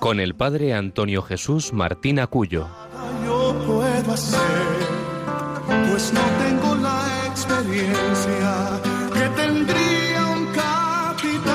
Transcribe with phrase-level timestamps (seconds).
[0.00, 2.66] con el padre Antonio Jesús Martín Acuyo.
[3.24, 4.40] Yo puedo hacer,
[5.88, 8.80] pues no tengo la experiencia
[9.12, 11.52] que tendría un capitán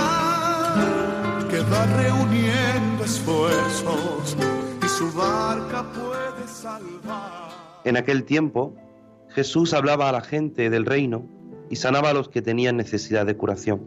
[1.49, 4.37] que va reuniendo esfuerzos
[4.83, 7.49] y su barca puede salvar.
[7.83, 8.75] En aquel tiempo,
[9.29, 11.27] Jesús hablaba a la gente del reino
[11.71, 13.81] y sanaba a los que tenían necesidad de curación.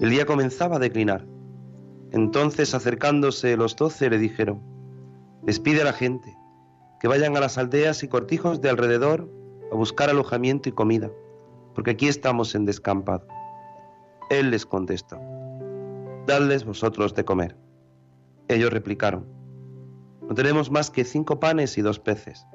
[0.00, 1.26] El día comenzaba a declinar.
[2.12, 4.62] Entonces, acercándose los doce, le dijeron,
[5.42, 6.36] despide a la gente,
[7.00, 9.28] que vayan a las aldeas y cortijos de alrededor
[9.70, 11.10] a buscar alojamiento y comida,
[11.74, 13.26] porque aquí estamos en descampado.
[14.30, 15.18] Él les contestó,
[16.26, 17.56] dadles vosotros de comer.
[18.48, 19.26] Ellos replicaron,
[20.28, 22.46] no tenemos más que cinco panes y dos peces,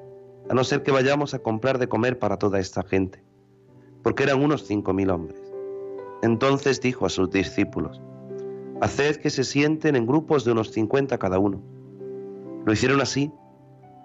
[0.50, 3.24] a no ser que vayamos a comprar de comer para toda esta gente,
[4.02, 5.40] porque eran unos cinco mil hombres.
[6.22, 8.00] Entonces dijo a sus discípulos,
[8.80, 11.62] haced que se sienten en grupos de unos cincuenta cada uno.
[12.64, 13.30] Lo hicieron así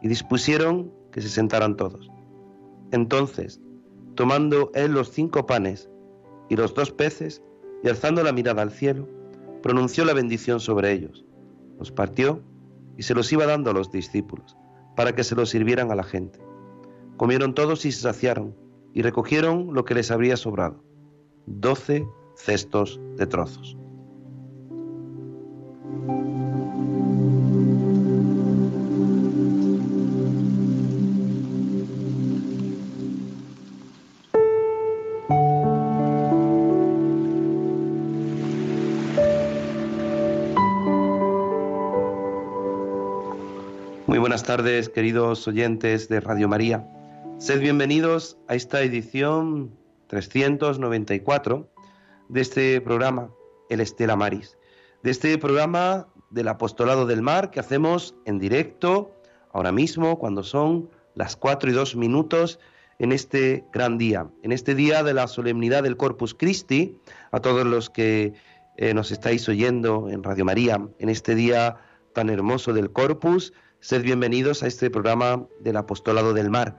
[0.02, 2.12] y dispusieron que se sentaran todos.
[2.92, 3.62] Entonces,
[4.16, 5.90] tomando él los cinco panes
[6.50, 7.44] y los dos peces,
[7.84, 9.08] y alzando la mirada al cielo,
[9.62, 11.26] pronunció la bendición sobre ellos,
[11.78, 12.42] los partió
[12.98, 14.58] y se los iba dando a los discípulos,
[14.96, 16.40] para que se los sirvieran a la gente.
[17.16, 18.56] Comieron todos y se saciaron,
[18.94, 20.84] y recogieron lo que les habría sobrado,
[21.46, 23.79] doce cestos de trozos.
[44.10, 46.86] Muy buenas tardes, queridos oyentes de Radio María.
[47.38, 49.72] Sed bienvenidos a esta edición
[50.08, 51.70] 394
[52.28, 53.30] de este programa,
[53.70, 54.59] El Estela Maris,
[55.04, 59.12] de este programa del Apostolado del Mar que hacemos en directo
[59.54, 62.60] ahora mismo, cuando son las 4 y 2 minutos
[63.00, 66.98] en este gran día, en este día de la solemnidad del Corpus Christi,
[67.32, 68.34] a todos los que
[68.78, 71.78] eh, nos estáis oyendo en Radio María, en este día
[72.14, 76.76] tan hermoso del Corpus, Sed bienvenidos a este programa del Apostolado del Mar.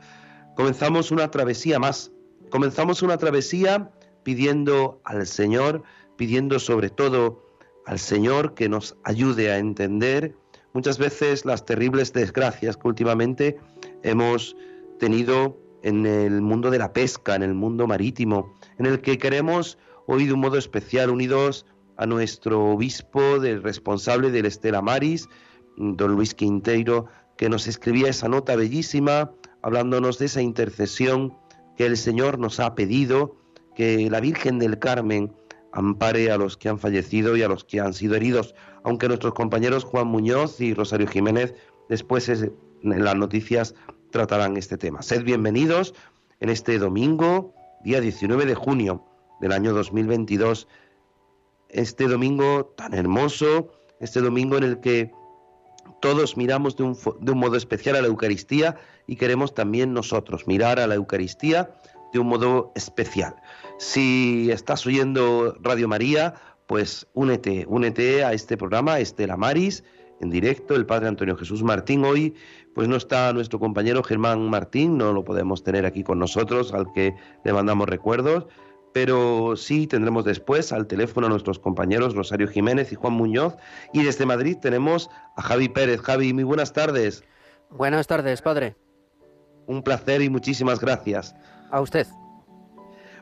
[0.54, 2.12] Comenzamos una travesía más.
[2.50, 3.90] Comenzamos una travesía
[4.22, 5.82] pidiendo al Señor,
[6.18, 7.49] pidiendo sobre todo
[7.90, 10.36] al Señor que nos ayude a entender
[10.74, 13.58] muchas veces las terribles desgracias que últimamente
[14.04, 14.56] hemos
[15.00, 19.76] tenido en el mundo de la pesca, en el mundo marítimo, en el que queremos
[20.06, 25.28] hoy de un modo especial unidos a nuestro obispo, del responsable del Estela Maris,
[25.76, 31.36] don Luis Quinteiro, que nos escribía esa nota bellísima, hablándonos de esa intercesión
[31.76, 33.34] que el Señor nos ha pedido,
[33.74, 35.32] que la Virgen del Carmen
[35.72, 39.34] ampare a los que han fallecido y a los que han sido heridos, aunque nuestros
[39.34, 41.54] compañeros Juan Muñoz y Rosario Jiménez
[41.88, 43.74] después en las noticias
[44.10, 45.02] tratarán este tema.
[45.02, 45.94] Sed bienvenidos
[46.40, 47.54] en este domingo,
[47.84, 49.04] día 19 de junio
[49.40, 50.68] del año 2022,
[51.68, 53.70] este domingo tan hermoso,
[54.00, 55.12] este domingo en el que
[56.00, 58.76] todos miramos de un, de un, modo especial a la Eucaristía
[59.06, 61.74] y queremos también nosotros mirar a la Eucaristía
[62.12, 63.36] de un modo especial.
[63.80, 66.34] Si estás oyendo Radio María,
[66.66, 69.84] pues únete, únete a este programa, Estela Maris,
[70.20, 72.04] en directo, el Padre Antonio Jesús Martín.
[72.04, 72.34] Hoy,
[72.74, 76.92] pues no está nuestro compañero Germán Martín, no lo podemos tener aquí con nosotros, al
[76.92, 78.46] que le mandamos recuerdos
[78.92, 83.56] pero sí tendremos después al teléfono a nuestros compañeros Rosario Jiménez y Juan Muñoz.
[83.92, 86.00] Y desde Madrid tenemos a Javi Pérez.
[86.00, 87.22] Javi, muy buenas tardes.
[87.70, 88.74] Buenas tardes, padre.
[89.68, 91.36] Un placer y muchísimas gracias.
[91.70, 92.08] A usted.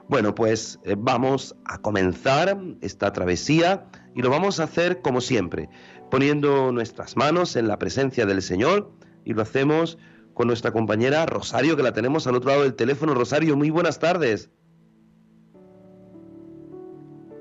[0.09, 5.69] Bueno, pues eh, vamos a comenzar esta travesía y lo vamos a hacer como siempre,
[6.11, 8.91] poniendo nuestras manos en la presencia del Señor
[9.27, 9.99] y lo hacemos
[10.33, 13.13] con nuestra compañera Rosario, que la tenemos al otro lado del teléfono.
[13.13, 14.51] Rosario, muy buenas tardes.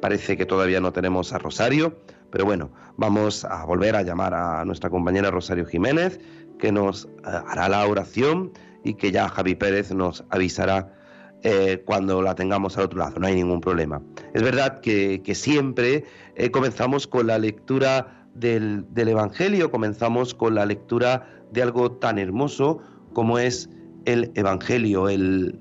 [0.01, 1.97] Parece que todavía no tenemos a Rosario,
[2.31, 6.19] pero bueno, vamos a volver a llamar a nuestra compañera Rosario Jiménez,
[6.59, 8.51] que nos eh, hará la oración
[8.83, 10.96] y que ya Javi Pérez nos avisará
[11.43, 14.01] eh, cuando la tengamos al otro lado, no hay ningún problema.
[14.33, 16.03] Es verdad que, siempre
[16.35, 19.71] eh, comenzamos con la lectura del, Evangelio.
[19.71, 22.79] Comenzamos con la lectura de algo tan hermoso
[23.13, 23.69] como es
[24.05, 25.59] el Evangelio, el,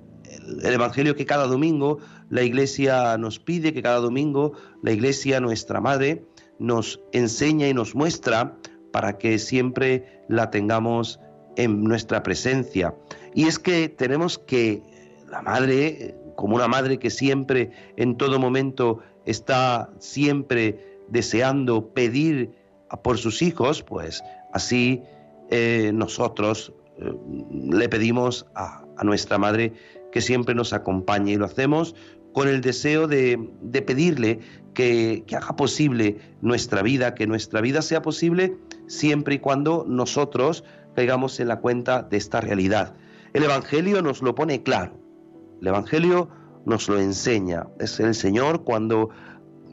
[0.62, 1.98] el, Evangelio que cada domingo
[2.30, 4.52] la Iglesia nos pide, que cada domingo
[4.82, 6.24] la Iglesia, nuestra Madre,
[6.58, 8.56] nos enseña y nos muestra
[8.92, 11.20] para que siempre la tengamos
[11.56, 12.94] en nuestra presencia.
[13.34, 14.82] Y es que tenemos que,
[15.30, 22.52] la Madre, como una Madre que siempre, en todo momento, está siempre deseando pedir
[23.02, 25.02] por sus hijos, pues así
[25.50, 27.12] eh, nosotros eh,
[27.70, 29.74] le pedimos a, nuestra Madre
[30.10, 31.94] que siempre nos acompañe y lo hacemos
[32.32, 33.38] con el deseo de,
[33.86, 34.40] pedirle
[34.72, 38.56] que, que, haga posible nuestra vida, que nuestra vida sea posible
[38.86, 40.64] siempre y cuando nosotros
[40.94, 42.94] caigamos en la cuenta de esta realidad.
[43.34, 44.98] El Evangelio nos lo pone claro,
[45.60, 46.28] el Evangelio
[46.64, 49.10] nos lo enseña, es el Señor cuando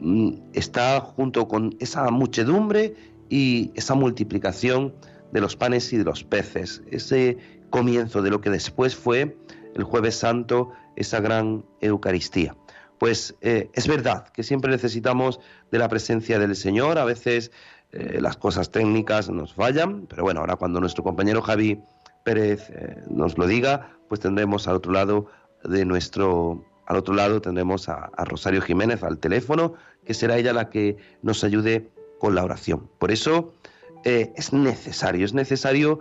[0.00, 2.94] mm, está junto con esa muchedumbre
[3.28, 4.94] y esa multiplicación
[5.32, 7.38] de los panes y de los peces, ese
[7.70, 9.36] comienzo de lo que después fue
[9.74, 12.56] el jueves santo, esa gran Eucaristía.
[12.98, 15.40] Pues eh, es verdad que siempre necesitamos
[15.72, 17.50] de la presencia del Señor, a veces
[17.90, 21.82] eh, las cosas técnicas nos fallan, pero bueno, ahora cuando nuestro compañero Javi
[22.24, 25.26] Pérez eh, nos lo diga, pues tendremos al otro lado
[25.68, 29.74] de nuestro, al otro lado tendremos a, Rosario Jiménez al teléfono,
[30.04, 32.88] que será ella la que nos ayude con la oración.
[32.98, 33.54] Por eso
[34.04, 36.00] es necesario, es necesario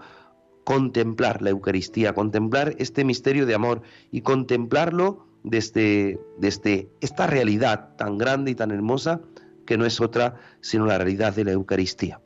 [0.63, 3.81] contemplar la Eucaristía, contemplar este misterio de amor
[4.11, 9.21] y contemplarlo desde, desde esta realidad tan grande y tan hermosa
[9.65, 12.19] que no es otra sino la realidad de la Eucaristía.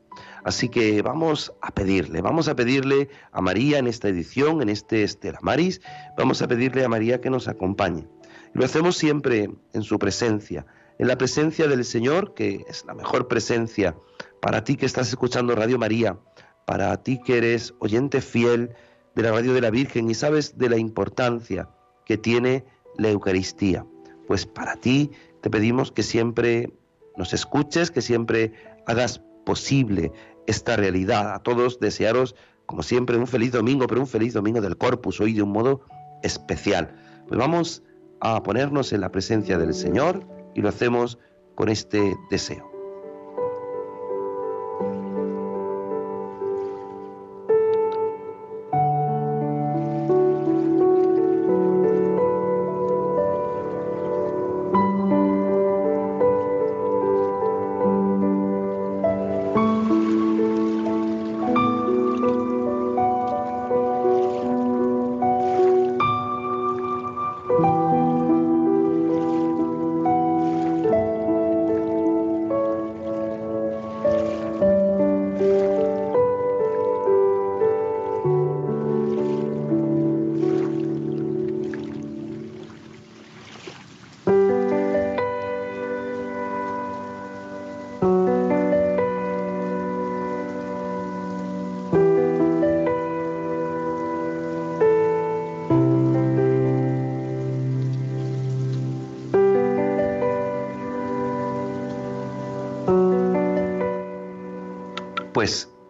[0.44, 5.02] Así que vamos a pedirle, vamos a pedirle a María en esta edición, en este
[5.02, 5.80] Estela Maris,
[6.16, 8.06] vamos a pedirle a María que nos acompañe.
[8.54, 10.66] lo hacemos siempre en su presencia,
[10.98, 13.94] en la presencia del Señor, que es la mejor presencia
[14.40, 16.18] para ti que estás escuchando Radio María,
[16.66, 18.74] para ti que eres oyente fiel
[19.14, 21.68] de la radio de la Virgen y sabes de la importancia
[22.04, 22.64] que tiene
[22.96, 23.86] la Eucaristía.
[24.26, 26.72] Pues para ti te pedimos que siempre
[27.16, 28.52] nos escuches, que siempre
[28.86, 30.12] hagas posible
[30.46, 31.34] esta realidad.
[31.34, 32.34] A todos desearos,
[32.66, 35.80] como siempre, un feliz domingo, pero un feliz domingo del Corpus, hoy de un modo
[36.22, 36.94] especial.
[37.28, 37.82] Pues vamos
[38.20, 41.18] a ponernos en la presencia del Señor y lo hacemos
[41.54, 42.77] con este deseo.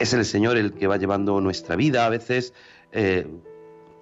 [0.08, 2.06] Es el Señor el que va llevando nuestra vida.
[2.06, 2.54] A veces
[2.92, 3.26] eh,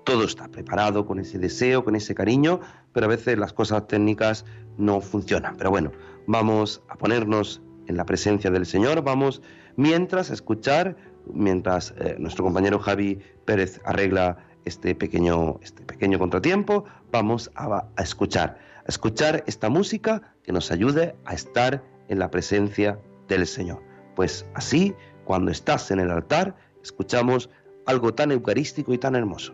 [0.05, 2.61] todo está preparado con ese deseo, con ese cariño,
[2.93, 4.45] pero a veces las cosas técnicas
[4.79, 5.57] no funcionan.
[5.57, 5.91] Pero bueno,
[6.27, 9.43] vamos a ponernos en la presencia del Señor, vamos
[9.77, 10.97] mientras a escuchar,
[11.33, 18.03] mientras eh, nuestro compañero Javi Pérez arregla este pequeño, este pequeño contratiempo, vamos a, a
[18.03, 22.99] escuchar, a escuchar esta música que nos ayude a estar en la presencia
[23.29, 23.83] del Señor.
[24.15, 24.95] Pues así
[25.27, 27.51] cuando estás en el altar, escuchamos
[27.85, 29.53] algo tan eucarístico y tan hermoso.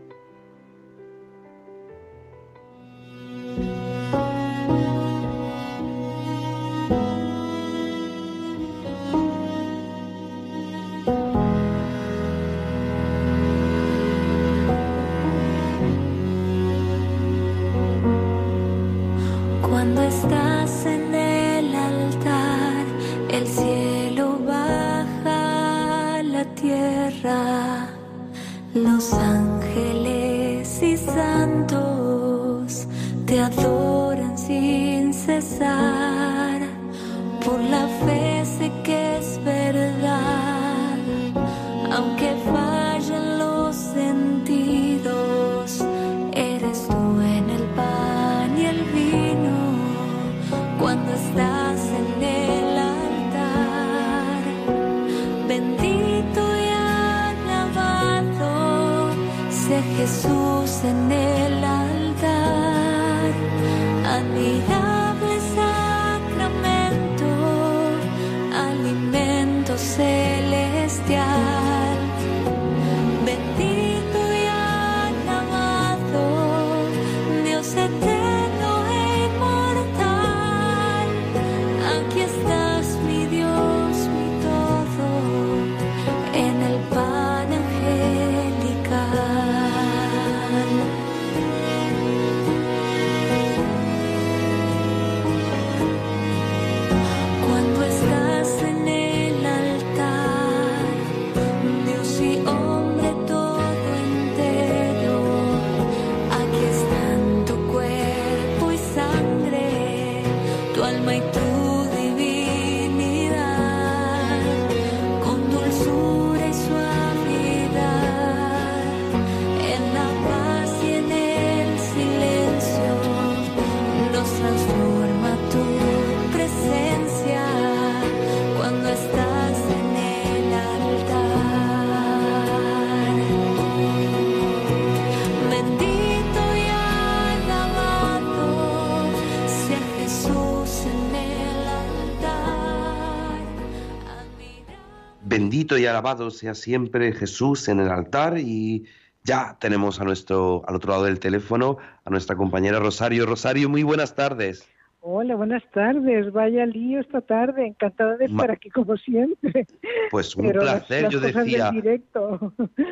[145.82, 148.84] Y alabado sea siempre Jesús en el altar y
[149.24, 153.26] ya tenemos a nuestro al otro lado del teléfono a nuestra compañera Rosario.
[153.26, 154.64] Rosario, muy buenas tardes.
[155.04, 156.32] Hola, buenas tardes.
[156.32, 157.66] Vaya lío esta tarde.
[157.66, 159.66] Encantada de estar aquí como siempre.
[160.12, 161.08] Pues un placer.
[161.08, 161.72] yo decía.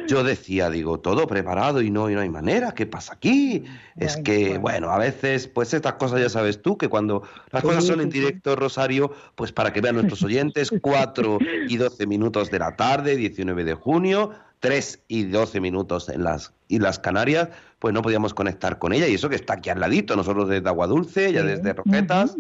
[0.09, 2.73] Yo decía, digo, todo preparado y no, y no hay manera.
[2.73, 3.63] ¿Qué pasa aquí?
[3.97, 7.85] es que, bueno, a veces, pues estas cosas ya sabes tú, que cuando las cosas
[7.85, 11.39] son en directo, Rosario, pues para que vean nuestros oyentes, 4
[11.69, 16.55] y 12 minutos de la tarde, 19 de junio, 3 y 12 minutos en las
[16.69, 17.51] Islas Canarias,
[17.81, 19.09] pues no podíamos conectar con ella.
[19.09, 22.37] Y eso que está aquí al ladito, nosotros desde Agua Dulce, ella desde Roquetas.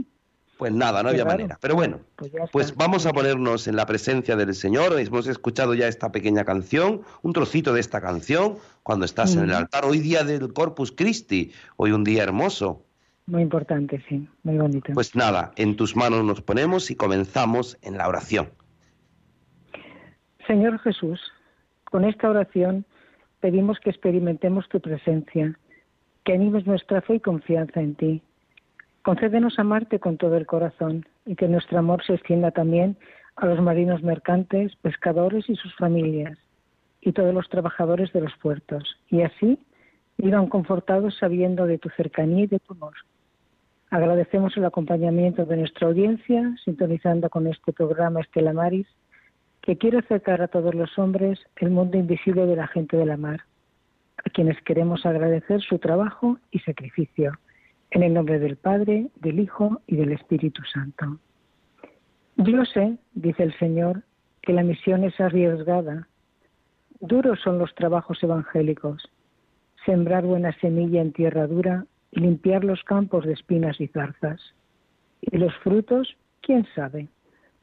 [0.58, 1.58] Pues nada, no había manera.
[1.62, 5.00] Pero bueno, pues, pues vamos a ponernos en la presencia del Señor.
[5.00, 9.54] Hemos escuchado ya esta pequeña canción, un trocito de esta canción, cuando estás en el
[9.54, 9.86] altar.
[9.86, 12.84] Hoy día del Corpus Christi, hoy un día hermoso.
[13.24, 14.92] Muy importante, sí, muy bonito.
[14.92, 18.50] Pues nada, en tus manos nos ponemos y comenzamos en la oración.
[20.46, 21.18] Señor Jesús,
[21.84, 22.84] con esta oración
[23.40, 25.58] pedimos que experimentemos tu presencia,
[26.24, 28.22] que animes nuestra fe y confianza en ti.
[29.02, 32.96] Concédenos amarte con todo el corazón y que nuestro amor se extienda también
[33.36, 36.38] a los marinos mercantes, pescadores y sus familias,
[37.00, 39.58] y todos los trabajadores de los puertos, y así
[40.18, 42.94] vivan confortados sabiendo de tu cercanía y de tu amor.
[43.90, 48.86] Agradecemos el acompañamiento de nuestra audiencia, sintonizando con este programa Estela Maris,
[49.70, 53.16] que quiere acercar a todos los hombres el mundo invisible de la gente de la
[53.16, 53.42] mar,
[54.16, 57.38] a quienes queremos agradecer su trabajo y sacrificio,
[57.92, 61.18] en el nombre del Padre, del Hijo y del Espíritu Santo.
[62.36, 64.02] Yo sé, dice el Señor,
[64.42, 66.08] que la misión es arriesgada.
[66.98, 69.08] Duros son los trabajos evangélicos,
[69.86, 74.40] sembrar buena semilla en tierra dura y limpiar los campos de espinas y zarzas.
[75.20, 77.06] Y los frutos, quién sabe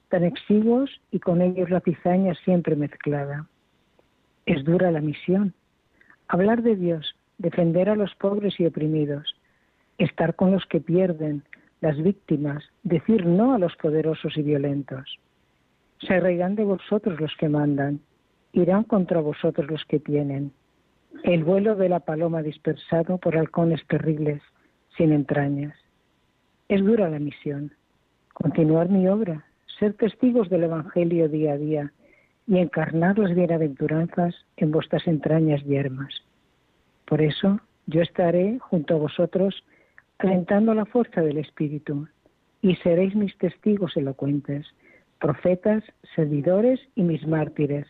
[0.10, 3.48] tan exiguos y con ellos la cizaña siempre mezclada.
[4.46, 5.54] Es dura la misión.
[6.28, 9.36] Hablar de Dios, defender a los pobres y oprimidos,
[9.98, 11.44] estar con los que pierden,
[11.82, 15.20] las víctimas, decir no a los poderosos y violentos.
[16.02, 18.00] Se reirán de vosotros los que mandan,
[18.54, 20.52] irán contra vosotros los que tienen.
[21.24, 24.42] El vuelo de la paloma dispersado por halcones terribles,
[24.96, 25.76] sin entrañas.
[26.68, 27.72] Es dura la misión.
[28.34, 29.46] Continuar mi obra,
[29.80, 31.94] ser testigos del Evangelio día a día
[32.48, 36.14] y encarnar las bienaventuranzas en vuestras entrañas yermas.
[37.06, 39.64] Por eso yo estaré junto a vosotros
[40.18, 42.08] alentando la fuerza del Espíritu
[42.62, 44.66] y seréis mis testigos elocuentes,
[45.20, 45.84] profetas,
[46.16, 47.86] servidores y mis mártires.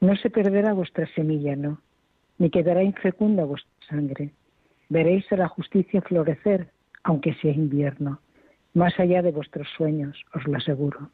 [0.00, 1.80] No se perderá vuestra semilla, no,
[2.38, 4.30] ni quedará infecunda vuestra sangre.
[4.88, 6.68] Veréis a la justicia florecer,
[7.02, 8.20] aunque sea invierno
[8.78, 11.10] más allá de vuestros sueños, os lo aseguro.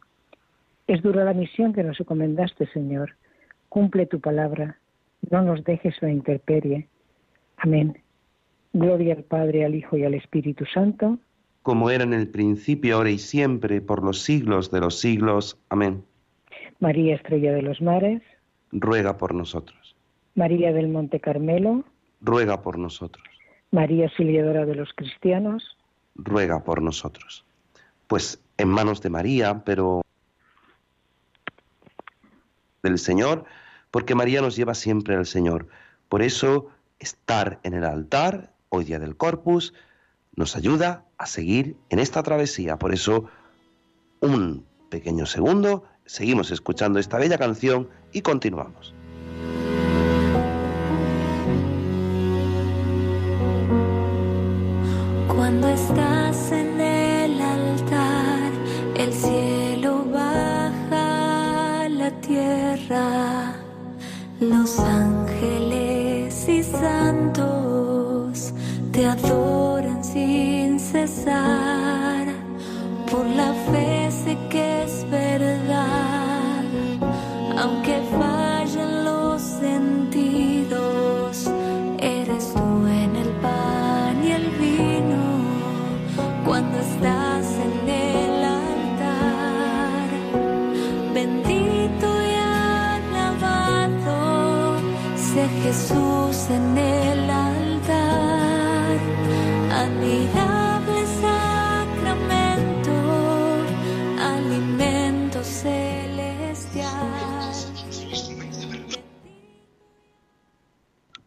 [0.86, 3.16] Es dura la misión que nos encomendaste, Señor.
[3.70, 4.78] Cumple tu palabra,
[5.30, 6.88] no nos dejes la intemperie.
[7.56, 7.98] Amén.
[8.74, 11.18] Gloria al Padre, al Hijo y al Espíritu Santo.
[11.62, 15.58] Como era en el principio, ahora y siempre, por los siglos de los siglos.
[15.70, 16.04] Amén.
[16.80, 18.20] María Estrella de los Mares.
[18.72, 19.96] Ruega por nosotros.
[20.34, 21.84] María del Monte Carmelo.
[22.20, 23.24] Ruega por nosotros.
[23.70, 25.78] María Auxiliadora de los Cristianos.
[26.16, 27.44] Ruega por nosotros
[28.06, 30.02] pues en manos de María, pero
[32.82, 33.44] del Señor,
[33.90, 35.68] porque María nos lleva siempre al Señor.
[36.08, 36.68] Por eso
[36.98, 39.74] estar en el altar, hoy día del Corpus,
[40.36, 42.78] nos ayuda a seguir en esta travesía.
[42.78, 43.26] Por eso,
[44.20, 48.94] un pequeño segundo seguimos escuchando esta bella canción y continuamos.
[71.24, 76.64] Por la fe sé que es verdad,
[77.56, 81.50] aunque fallen los sentidos,
[81.98, 85.46] eres tú en el pan y el vino
[86.44, 90.10] cuando estás en el altar.
[91.14, 92.34] Bendito y
[93.14, 94.76] alabado
[95.16, 98.98] sea Jesús en el altar.
[99.72, 100.63] Admirable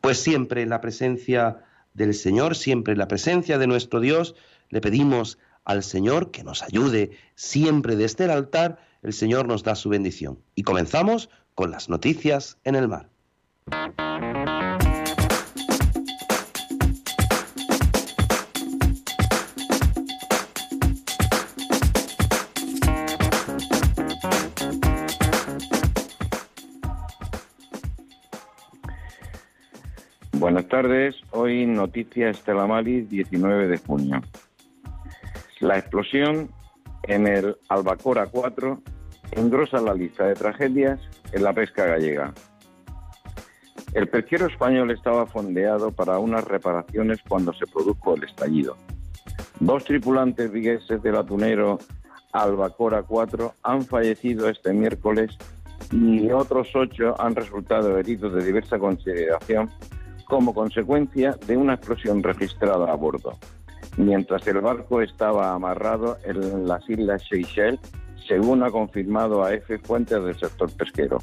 [0.08, 4.36] Pues siempre en la presencia del Señor, siempre en la presencia de nuestro Dios,
[4.70, 7.12] le pedimos al Señor que nos ayude.
[7.36, 10.40] Siempre desde el altar, el Señor nos da su bendición.
[10.56, 13.10] Y comenzamos con las noticias en el mar.
[30.70, 34.22] Buenas tardes, hoy noticia Estela Maris, 19 de junio.
[35.62, 36.50] La explosión
[37.04, 38.82] en el Albacora 4
[39.32, 41.00] engrosa la lista de tragedias
[41.32, 42.34] en la pesca gallega.
[43.94, 48.76] El pesquero español estaba fondeado para unas reparaciones cuando se produjo el estallido.
[49.62, 51.80] Dos tripulantes vigueses del atunero
[52.34, 55.32] Albacora 4 han fallecido este miércoles
[55.94, 59.70] y otros ocho han resultado heridos de diversa consideración
[60.28, 63.38] como consecuencia de una explosión registrada a bordo,
[63.98, 67.80] mientras el barco estaba amarrado en las islas Seychelles,
[68.28, 71.20] según ha confirmado a F fuentes del sector pesquero.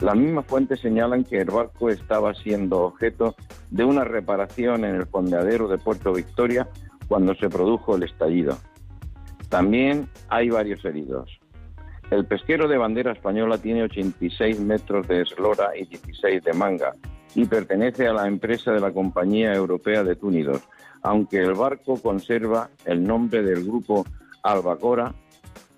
[0.00, 3.36] Las mismas fuentes señalan que el barco estaba siendo objeto
[3.70, 6.66] de una reparación en el fondeadero de Puerto Victoria
[7.08, 8.56] cuando se produjo el estallido.
[9.50, 11.30] También hay varios heridos.
[12.10, 16.92] El pesquero de bandera española tiene 86 metros de eslora y 16 de manga
[17.34, 20.62] y pertenece a la empresa de la Compañía Europea de Túnidos,
[21.02, 24.04] aunque el barco conserva el nombre del grupo
[24.42, 25.14] Albacora,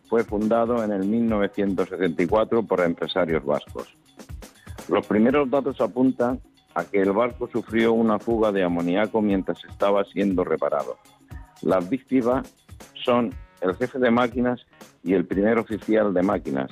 [0.09, 3.89] fue fundado en el 1974 por empresarios vascos.
[4.89, 6.41] Los primeros datos apuntan
[6.75, 10.99] a que el barco sufrió una fuga de amoníaco mientras estaba siendo reparado.
[11.63, 12.53] Las víctimas
[13.05, 14.67] son el jefe de máquinas
[15.03, 16.71] y el primer oficial de máquinas,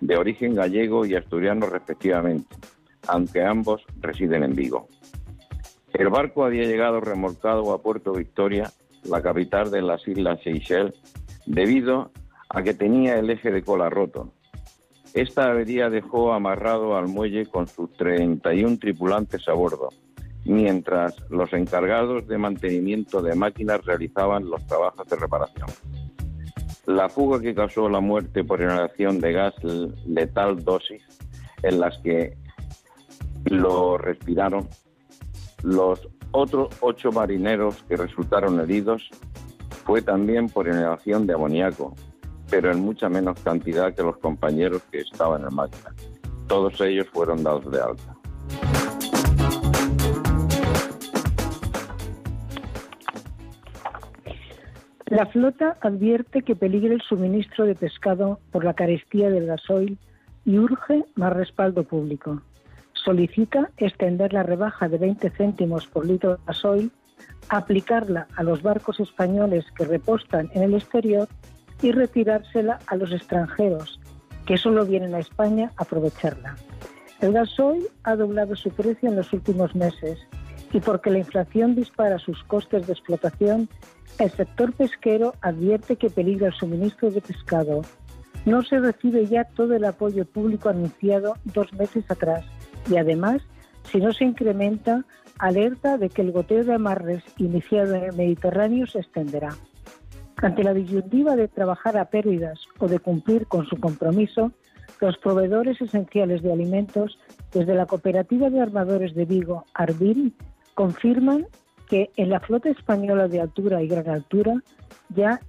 [0.00, 2.54] de origen gallego y asturiano respectivamente,
[3.08, 4.88] aunque ambos residen en Vigo.
[5.92, 8.72] El barco había llegado remolcado a Puerto Victoria,
[9.04, 10.94] la capital de las Islas Seychelles,
[11.46, 12.10] debido
[12.48, 14.32] a que tenía el eje de cola roto.
[15.12, 19.90] Esta avería dejó amarrado al muelle con sus 31 tripulantes a bordo,
[20.44, 25.68] mientras los encargados de mantenimiento de máquinas realizaban los trabajos de reparación.
[26.86, 29.54] La fuga que causó la muerte por inhalación de gas
[30.06, 31.02] letal dosis
[31.62, 32.36] en las que
[33.44, 34.68] lo respiraron.
[35.62, 39.08] Los otros ocho marineros que resultaron heridos
[39.84, 41.94] fue también por inhalación de amoníaco,
[42.50, 45.94] pero en mucha menos cantidad que los compañeros que estaban en máquina.
[46.46, 48.16] Todos ellos fueron dados de alta.
[55.06, 59.98] La flota advierte que peligra el suministro de pescado por la carestía del gasoil
[60.44, 62.42] y urge más respaldo público.
[63.04, 66.90] Solicita extender la rebaja de 20 céntimos por litro de gasoil,
[67.50, 71.28] aplicarla a los barcos españoles que repostan en el exterior
[71.82, 74.00] y retirársela a los extranjeros
[74.46, 76.56] que solo vienen a España a aprovecharla.
[77.20, 80.18] El gasoil ha doblado su precio en los últimos meses
[80.72, 83.68] y porque la inflación dispara sus costes de explotación,
[84.18, 87.82] el sector pesquero advierte que peligra el suministro de pescado.
[88.46, 92.44] No se recibe ya todo el apoyo público anunciado dos meses atrás
[92.90, 93.42] y además,
[93.90, 95.04] si no se incrementa,
[95.38, 99.56] alerta de que el goteo de amarres iniciado en el Mediterráneo se extenderá.
[100.36, 104.52] Ante la disyuntiva de trabajar a pérdidas o de cumplir con su compromiso,
[105.00, 107.18] los proveedores esenciales de alimentos,
[107.52, 110.34] desde la Cooperativa de Armadores de Vigo, Arbil,
[110.74, 111.46] confirman
[111.88, 114.54] que en la flota española de altura y gran altura
[115.10, 115.40] ya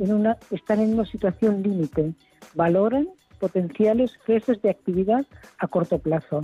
[0.52, 2.13] están en una situación límite.
[2.54, 3.08] Valoran
[3.39, 5.26] potenciales ceses de actividad
[5.58, 6.41] a corto plazo.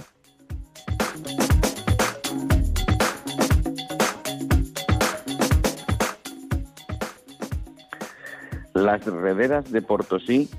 [8.74, 10.50] Las rederas de Portosí,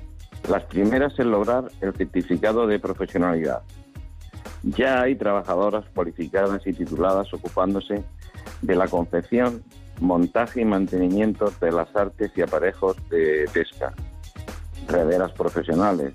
[0.49, 3.63] las primeras en lograr el certificado de profesionalidad.
[4.63, 8.03] Ya hay trabajadoras cualificadas y tituladas ocupándose
[8.61, 9.61] de la confección,
[9.99, 13.93] montaje y mantenimiento de las artes y aparejos de pesca.
[14.87, 16.13] Rederas profesionales,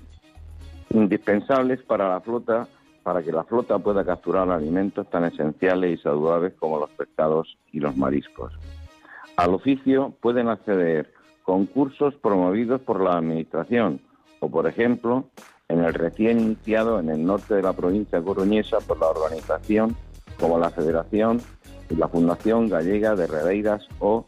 [0.89, 2.67] indispensables para la flota,
[3.09, 7.79] para que la flota pueda capturar alimentos tan esenciales y saludables como los pescados y
[7.79, 8.53] los mariscos.
[9.35, 13.99] Al oficio pueden acceder concursos promovidos por la Administración
[14.41, 15.23] o, por ejemplo,
[15.69, 19.97] en el recién iniciado en el norte de la provincia coruñesa por la organización
[20.39, 21.41] como la Federación
[21.89, 24.23] y la Fundación Gallega de Redeiras o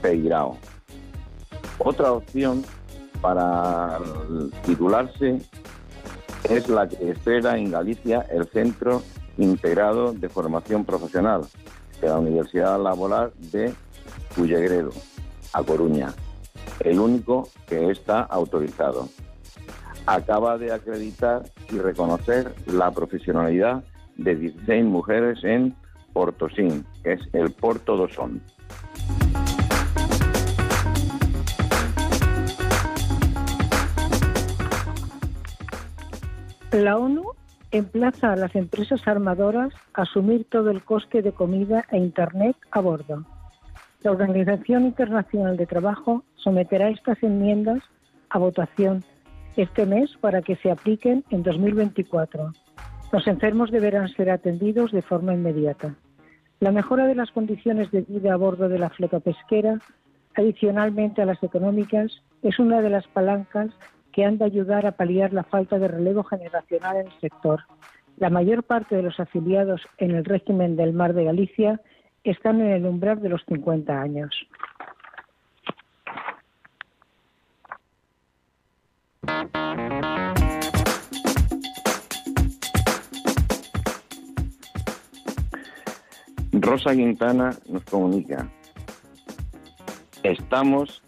[0.00, 0.56] Peirao.
[1.76, 2.64] Otra opción
[3.20, 3.98] para
[4.64, 5.36] titularse
[6.48, 9.02] es la que espera en Galicia el Centro
[9.38, 11.42] Integrado de Formación Profesional
[12.00, 13.72] de la Universidad Laboral de
[14.34, 14.90] Cullegredo,
[15.52, 16.14] a Coruña
[16.80, 19.08] el único que está autorizado.
[20.06, 23.84] Acaba de acreditar y reconocer la profesionalidad
[24.16, 25.74] de 16 mujeres en
[26.12, 28.42] Portosín, que es el Porto do Son.
[36.72, 37.22] La ONU
[37.70, 42.80] emplaza a las empresas armadoras a asumir todo el coste de comida e Internet a
[42.80, 43.26] bordo.
[44.00, 47.82] La Organización Internacional de Trabajo someterá estas enmiendas
[48.30, 49.04] a votación
[49.54, 52.54] este mes para que se apliquen en 2024.
[53.12, 55.94] Los enfermos deberán ser atendidos de forma inmediata.
[56.60, 59.78] La mejora de las condiciones de vida a bordo de la flota pesquera,
[60.34, 63.72] adicionalmente a las económicas, es una de las palancas
[64.12, 67.60] que han de ayudar a paliar la falta de relevo generacional en el sector.
[68.18, 71.80] La mayor parte de los afiliados en el régimen del Mar de Galicia
[72.24, 74.30] están en el umbral de los 50 años.
[86.52, 88.48] Rosa Quintana nos comunica,
[90.22, 91.02] estamos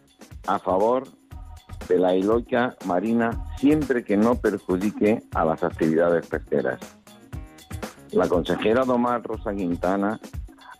[0.47, 1.05] a favor
[1.89, 6.79] de la heroica marina siempre que no perjudique a las actividades pesqueras.
[8.13, 10.21] La consejera Domar Rosa Quintana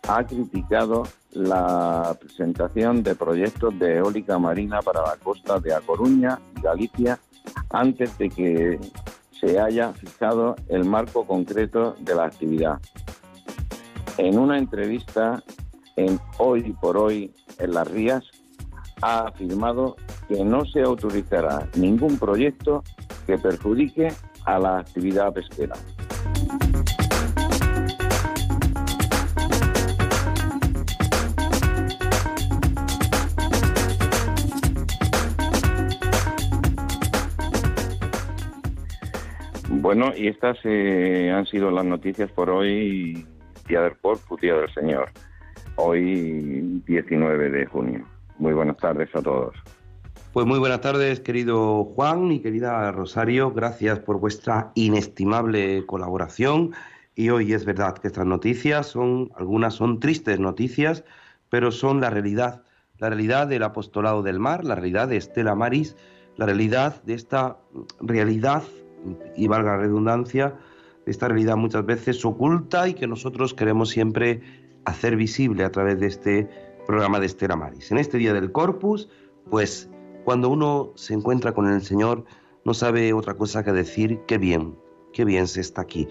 [0.07, 6.39] ha criticado la presentación de proyectos de eólica marina para la costa de A Coruña
[6.55, 7.19] y Galicia
[7.69, 8.79] antes de que
[9.39, 12.79] se haya fijado el marco concreto de la actividad.
[14.17, 15.43] En una entrevista
[15.97, 18.23] en Hoy por Hoy en Las Rías,
[19.01, 19.95] ha afirmado
[20.27, 22.83] que no se autorizará ningún proyecto
[23.27, 24.07] que perjudique
[24.45, 25.75] a la actividad pesquera.
[39.69, 43.23] Bueno, y estas eh, han sido las noticias por hoy,
[43.67, 45.11] Día del Corpus, Día del Señor.
[45.75, 48.03] Hoy, 19 de junio.
[48.39, 49.55] Muy buenas tardes a todos.
[50.35, 53.53] Pues muy buenas tardes, querido Juan y querida Rosario.
[53.53, 56.73] Gracias por vuestra inestimable colaboración.
[57.15, 61.05] Y hoy es verdad que estas noticias son, algunas son tristes noticias,
[61.49, 62.63] pero son la realidad,
[62.97, 65.95] la realidad del apostolado del mar, la realidad de Estela Maris,
[66.35, 67.55] la realidad de esta
[68.01, 68.63] realidad
[69.37, 70.57] y valga la redundancia,
[71.05, 74.41] esta realidad muchas veces oculta y que nosotros queremos siempre
[74.83, 76.49] hacer visible a través de este
[76.85, 77.89] programa de Estela Maris.
[77.89, 79.07] En este día del Corpus,
[79.49, 79.89] pues
[80.25, 82.25] cuando uno se encuentra con el Señor,
[82.65, 84.75] no sabe otra cosa que decir, qué bien,
[85.13, 86.07] qué bien se está aquí.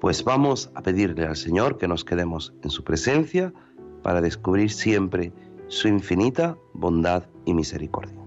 [0.00, 3.54] Pues vamos a pedirle al Señor que nos quedemos en su presencia
[4.02, 5.32] para descubrir siempre
[5.68, 8.23] su infinita bondad y misericordia.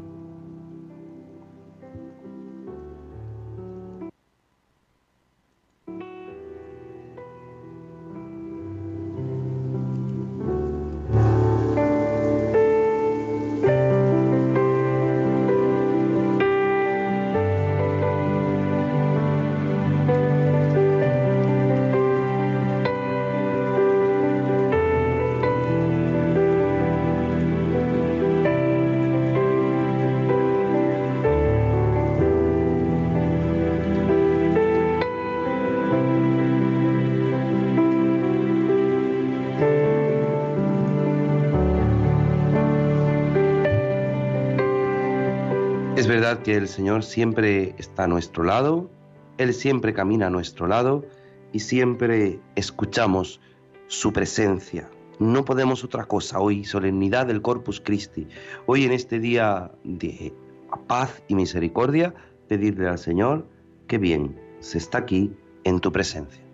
[46.20, 48.90] Verdad que el Señor siempre está a nuestro lado,
[49.38, 51.06] Él siempre camina a nuestro lado
[51.54, 53.40] y siempre escuchamos
[53.86, 54.90] su presencia.
[55.20, 58.28] No podemos otra cosa hoy, solemnidad del Corpus Christi.
[58.66, 60.34] Hoy en este día de
[60.88, 62.16] paz y misericordia,
[62.48, 63.46] pedirle al Señor
[63.86, 65.32] que bien se está aquí
[65.66, 66.47] en tu presencia.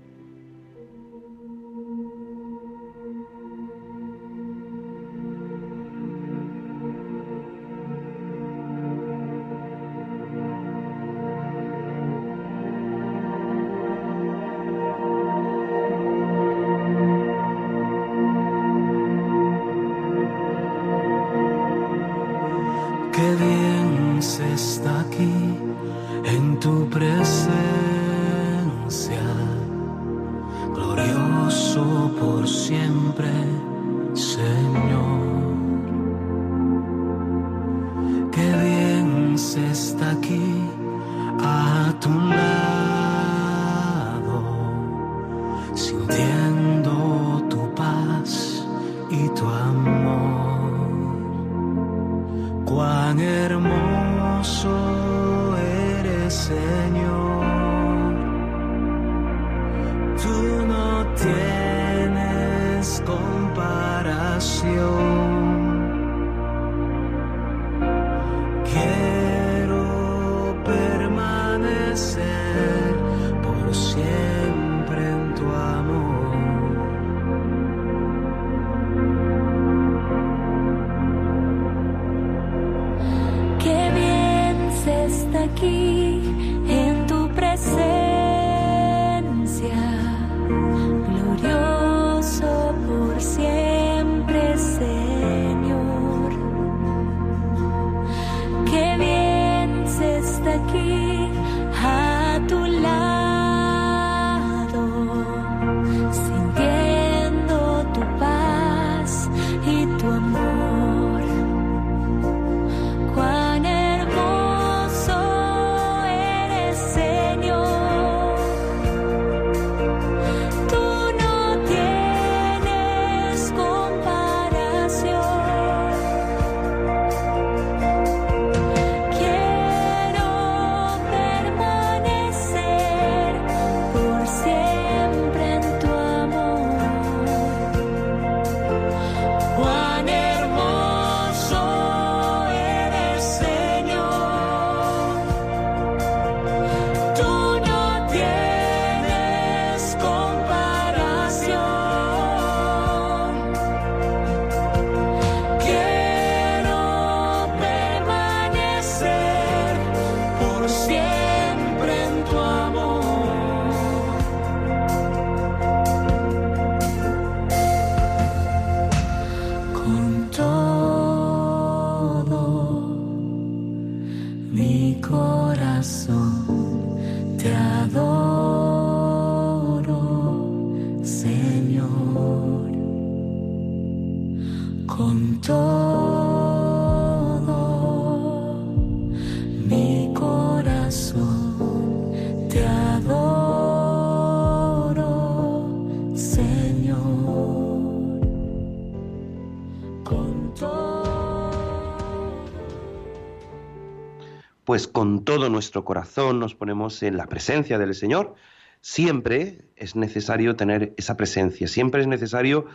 [204.66, 208.36] Pues con todo nuestro corazón nos ponemos en la presencia del Señor.
[208.82, 212.66] Siempre es necesario tener esa presencia, siempre es necesario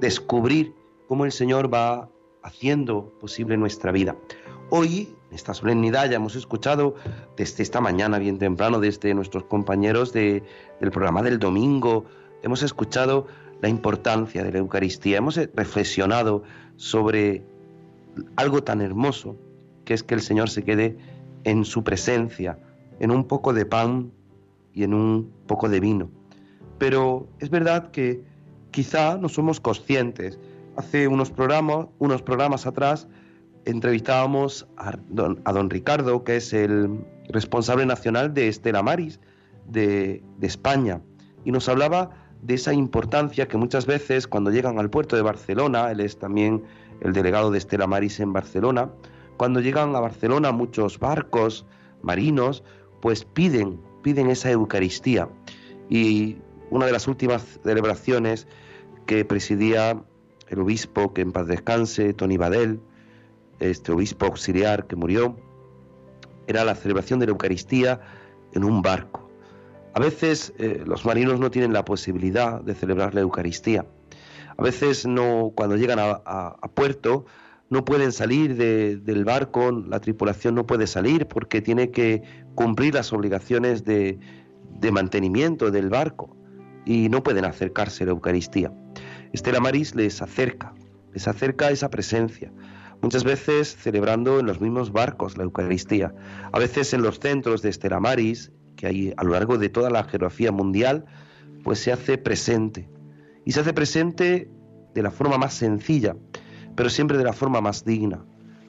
[0.00, 0.72] descubrir
[1.06, 2.08] cómo el Señor va
[2.42, 4.16] haciendo posible nuestra vida.
[4.70, 6.94] Hoy, en esta solemnidad, ya hemos escuchado
[7.36, 10.42] desde esta mañana, bien temprano, desde nuestros compañeros del
[10.78, 12.04] programa del domingo,
[12.42, 13.26] hemos escuchado
[13.60, 16.42] la importancia de la Eucaristía, hemos reflexionado
[16.76, 17.44] sobre
[18.36, 19.36] algo tan hermoso
[19.84, 20.98] que es que el Señor se quede
[21.44, 22.58] en su presencia,
[22.98, 24.12] en un poco de pan
[24.74, 26.10] y en un poco de vino.
[26.78, 28.22] Pero es verdad que
[28.72, 30.38] quizá no somos conscientes.
[30.76, 33.08] Hace unos programas, unos programas atrás
[33.64, 39.20] entrevistábamos a don, a don Ricardo, que es el responsable nacional de Estela Maris
[39.66, 41.00] de, España,
[41.44, 42.10] y nos hablaba
[42.42, 46.62] de esa importancia que muchas veces cuando llegan al puerto de Barcelona, él es también
[47.00, 48.90] el delegado de Estela Maris en Barcelona,
[49.36, 51.66] cuando llegan a Barcelona muchos barcos
[52.02, 52.62] marinos,
[53.02, 55.28] pues piden, piden esa Eucaristía.
[55.88, 56.36] Y
[56.70, 58.46] una de las últimas celebraciones
[59.06, 60.02] que presidía
[60.48, 62.80] el obispo, que en paz descanse, Tony Badel,
[63.60, 65.36] este obispo auxiliar que murió,
[66.46, 68.00] era la celebración de la Eucaristía
[68.52, 69.28] en un barco.
[69.94, 73.86] A veces eh, los marinos no tienen la posibilidad de celebrar la Eucaristía.
[74.56, 77.26] A veces no, cuando llegan a, puerto,
[77.68, 82.22] no pueden salir del barco, la tripulación no puede salir porque tiene que
[82.54, 84.18] cumplir las obligaciones de,
[84.80, 86.34] de mantenimiento del barco
[86.86, 88.72] y no pueden acercarse a la Eucaristía.
[89.36, 90.72] Estela Maris les acerca,
[91.12, 92.50] les acerca esa presencia,
[93.02, 96.14] muchas veces celebrando en los mismos barcos la Eucaristía,
[96.50, 99.90] a veces en los centros de Estela Maris, que hay a lo largo de toda
[99.90, 101.04] la geografía mundial,
[101.64, 102.88] pues se hace presente.
[103.44, 104.50] Y se hace presente
[104.94, 106.16] de la forma más sencilla,
[106.74, 108.24] pero siempre de la forma más digna.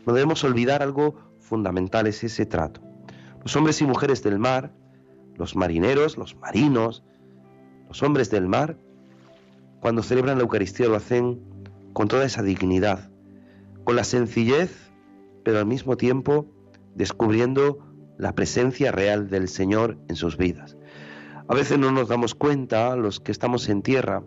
[0.06, 2.82] No debemos olvidar algo fundamental, es ese trato.
[3.42, 4.74] Los hombres y mujeres del mar,
[5.38, 7.06] los marineros, los marinos,
[7.88, 8.78] los hombres del mar,
[9.80, 11.42] cuando celebran la Eucaristía lo hacen
[11.94, 13.10] con toda esa dignidad,
[13.84, 14.92] con la sencillez,
[15.44, 16.48] pero al mismo tiempo
[16.96, 17.80] descubriendo
[18.18, 20.78] la presencia real del Señor en sus vidas.
[21.48, 24.24] A veces no nos damos cuenta, los que estamos en tierra,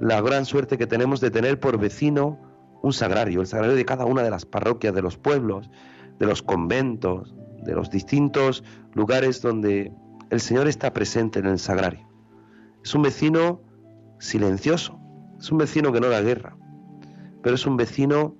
[0.00, 2.38] la gran suerte que tenemos de tener por vecino
[2.82, 5.68] un sagrario, el sagrario de cada una de las parroquias, de los pueblos,
[6.18, 8.64] de los conventos, de los distintos
[8.94, 9.92] lugares donde
[10.30, 12.08] el Señor está presente en el sagrario.
[12.84, 13.60] Es un vecino
[14.18, 14.98] silencioso,
[15.38, 16.56] es un vecino que no da guerra,
[17.42, 18.34] pero es un vecino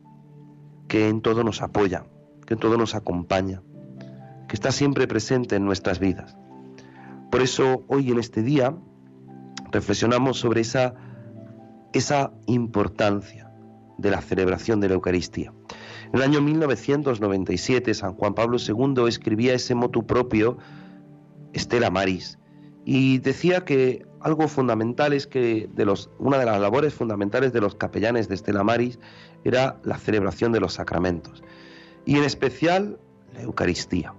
[0.88, 2.05] que en todo nos apoya,
[2.47, 3.62] que en todo nos acompaña,
[4.49, 6.37] que está siempre presente en nuestras vidas.
[7.31, 8.75] Por eso hoy en este día
[9.71, 10.95] reflexionamos sobre esa,
[11.93, 13.53] esa importancia
[13.99, 15.53] de la celebración de la Eucaristía.
[16.12, 20.57] En el año 1997 San Juan Pablo II escribía ese motu propio
[21.53, 22.38] Estela Maris
[22.90, 27.61] y decía que algo fundamental es que de los, una de las labores fundamentales de
[27.61, 28.98] los capellanes de Estela Maris
[29.44, 31.42] era la celebración de los sacramentos
[32.07, 32.98] y en especial
[33.35, 34.14] la Eucaristía.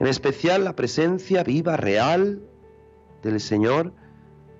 [0.00, 2.40] En especial la presencia viva, real
[3.22, 3.92] del Señor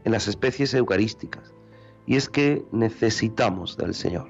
[0.04, 1.54] en las especies eucarísticas.
[2.04, 4.28] Y es que necesitamos del Señor.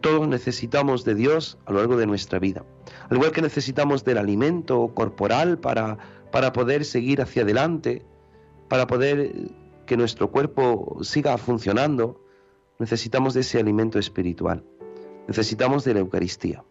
[0.00, 2.64] Todos necesitamos de Dios a lo largo de nuestra vida.
[3.10, 5.98] Al igual que necesitamos del alimento corporal para,
[6.32, 8.06] para poder seguir hacia adelante,
[8.68, 9.32] para poder
[9.86, 12.20] que nuestro cuerpo siga funcionando,
[12.78, 14.64] necesitamos de ese alimento espiritual.
[15.28, 16.64] Necesitamos de la Eucaristía.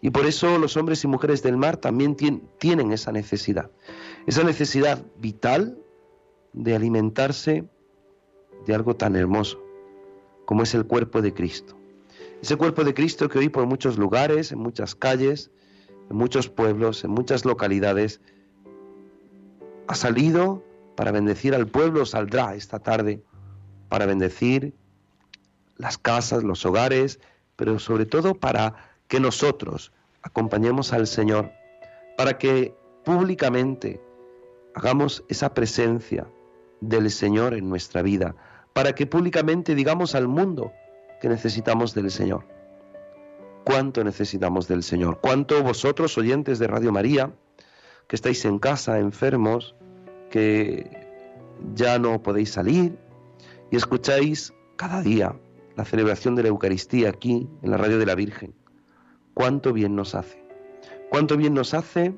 [0.00, 2.16] Y por eso los hombres y mujeres del mar también
[2.58, 3.70] tienen esa necesidad.
[4.26, 5.78] Esa necesidad vital
[6.52, 7.64] de alimentarse
[8.66, 9.62] de algo tan hermoso
[10.44, 11.76] como es el cuerpo de Cristo.
[12.40, 15.50] Ese cuerpo de Cristo que hoy por muchos lugares, en muchas calles,
[16.08, 18.20] en muchos pueblos, en muchas localidades,
[19.88, 20.62] ha salido
[20.98, 23.22] para bendecir al pueblo, saldrá esta tarde
[23.88, 24.74] para bendecir
[25.76, 27.20] las casas, los hogares,
[27.54, 28.74] pero sobre todo para
[29.06, 31.52] que nosotros acompañemos al Señor,
[32.16, 34.00] para que públicamente
[34.74, 36.26] hagamos esa presencia
[36.80, 38.34] del Señor en nuestra vida,
[38.72, 40.72] para que públicamente digamos al mundo
[41.20, 42.44] que necesitamos del Señor.
[43.62, 45.20] ¿Cuánto necesitamos del Señor?
[45.20, 47.30] ¿Cuánto vosotros, oyentes de Radio María,
[48.08, 49.76] que estáis en casa, enfermos,
[50.30, 51.08] que
[51.74, 52.98] ya no podéis salir
[53.70, 55.34] y escucháis cada día
[55.76, 58.54] la celebración de la Eucaristía aquí en la radio de la Virgen?
[59.34, 60.44] ¿Cuánto bien nos hace?
[61.10, 62.14] ¿Cuánto bien nos hace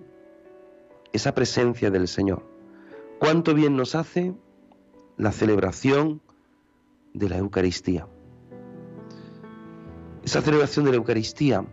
[1.13, 2.45] esa presencia del Señor?
[3.19, 4.35] ¿Cuánto bien nos hace
[5.17, 6.23] la celebración
[7.13, 8.07] de la Eucaristía?
[10.25, 11.65] Esa celebración de la Eucaristía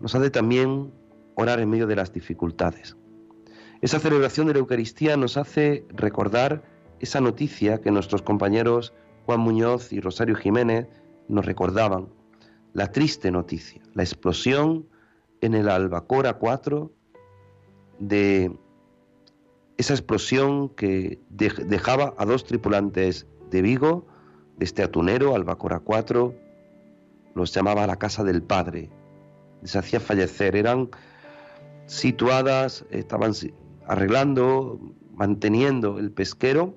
[0.00, 0.92] nos hace también
[1.34, 2.96] orar en medio de las dificultades.
[3.84, 6.62] Esa celebración de la Eucaristía nos hace recordar
[7.00, 8.94] esa noticia que nuestros compañeros
[9.26, 10.88] Juan Muñoz y Rosario Jiménez
[11.28, 12.08] nos recordaban,
[12.72, 14.88] la triste noticia, la explosión
[15.42, 16.90] en el Albacora 4
[17.98, 18.56] de
[19.76, 24.06] esa explosión que dejaba a dos tripulantes de Vigo,
[24.56, 26.34] de este atunero, Albacora 4,
[27.34, 28.88] los llamaba la casa del padre,
[29.60, 30.88] les hacía fallecer, eran
[31.84, 33.34] situadas, estaban
[33.86, 34.80] arreglando,
[35.14, 36.74] manteniendo el pesquero,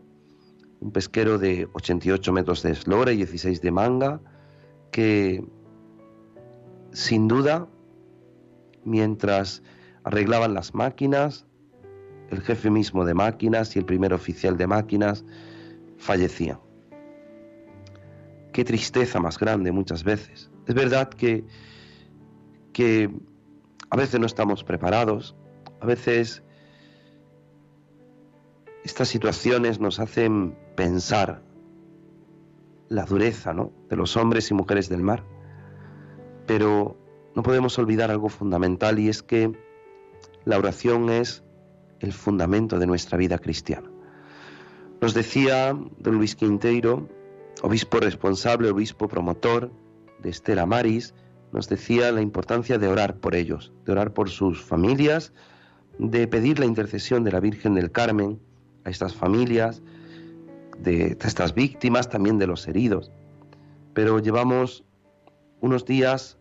[0.80, 4.22] un pesquero de 88 metros de eslora y 16 de manga,
[4.92, 5.44] que
[6.92, 7.68] sin duda,
[8.84, 9.64] mientras
[10.04, 11.46] arreglaban las máquinas,
[12.30, 15.26] el jefe mismo de máquinas y el primer oficial de máquinas
[15.98, 16.60] fallecían.
[18.54, 20.50] Qué tristeza más grande muchas veces.
[20.66, 21.46] Es verdad que,
[22.74, 23.10] que
[23.90, 25.36] a veces no estamos preparados,
[25.80, 26.44] a veces
[28.88, 31.44] estas situaciones nos hacen pensar
[32.88, 33.74] la dureza ¿no?
[33.90, 35.26] de los hombres y mujeres del mar.
[36.46, 36.96] Pero
[37.36, 39.52] no podemos olvidar algo fundamental y es que
[40.46, 41.44] la oración es
[42.00, 43.92] el fundamento de nuestra vida cristiana.
[45.02, 47.10] Nos decía don Luis Quinteiro,
[47.64, 49.70] obispo responsable, obispo promotor
[50.20, 51.14] de Estela Maris,
[51.52, 55.34] nos decía la importancia de orar por ellos, de orar por sus familias,
[56.00, 58.47] de pedir la intercesión de la Virgen del Carmen
[58.88, 59.82] a estas familias,
[60.80, 63.12] de estas víctimas, también de los heridos.
[63.94, 64.86] Pero llevamos
[65.60, 66.38] unos días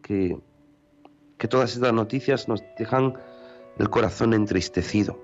[0.00, 0.38] que,
[1.38, 3.14] que todas estas noticias nos dejan
[3.78, 5.18] el corazón entristecido.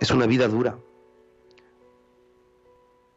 [0.00, 0.78] Es una vida dura.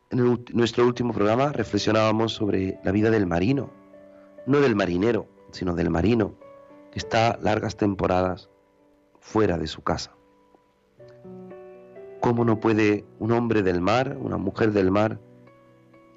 [0.10, 3.72] En nuestro último programa reflexionábamos sobre la vida del marino,
[4.46, 6.36] no del marinero, sino del marino,
[6.92, 8.50] que está largas temporadas
[9.20, 10.16] fuera de su casa.
[12.22, 15.20] ¿Cómo no puede un hombre del mar, una mujer del mar,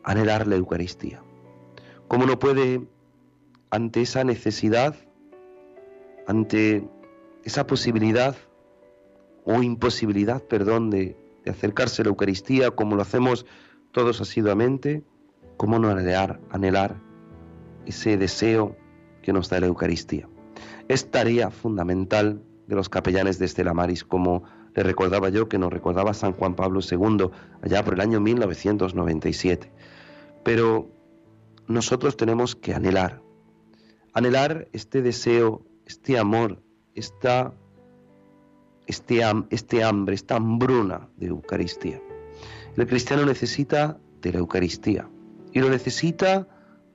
[0.05, 1.23] anhelar la Eucaristía?
[2.09, 2.87] ¿Cómo no puede,
[3.71, 4.95] ante esa necesidad,
[6.27, 6.87] ante
[7.43, 8.37] esa posibilidad
[9.45, 13.47] o imposibilidad, perdón, de, acercarse a la Eucaristía como lo hacemos
[13.93, 15.03] todos asiduamente,
[15.57, 16.97] cómo no anhelar, anhelar
[17.87, 18.77] ese deseo
[19.23, 20.29] que nos da la Eucaristía?
[20.89, 24.45] Es tarea fundamental de los capellanes de Estela Maris, como
[24.75, 27.31] le recordaba yo que nos recordaba San Juan Pablo II
[27.63, 29.71] allá por el año 1997.
[30.43, 30.91] Pero
[31.67, 33.23] nosotros tenemos que anhelar,
[34.13, 36.63] anhelar este deseo, este amor,
[36.95, 37.55] esta,
[38.87, 42.03] este, este hambre, esta hambruna de Eucaristía.
[42.77, 45.09] El cristiano necesita de la Eucaristía
[45.53, 46.49] y lo necesita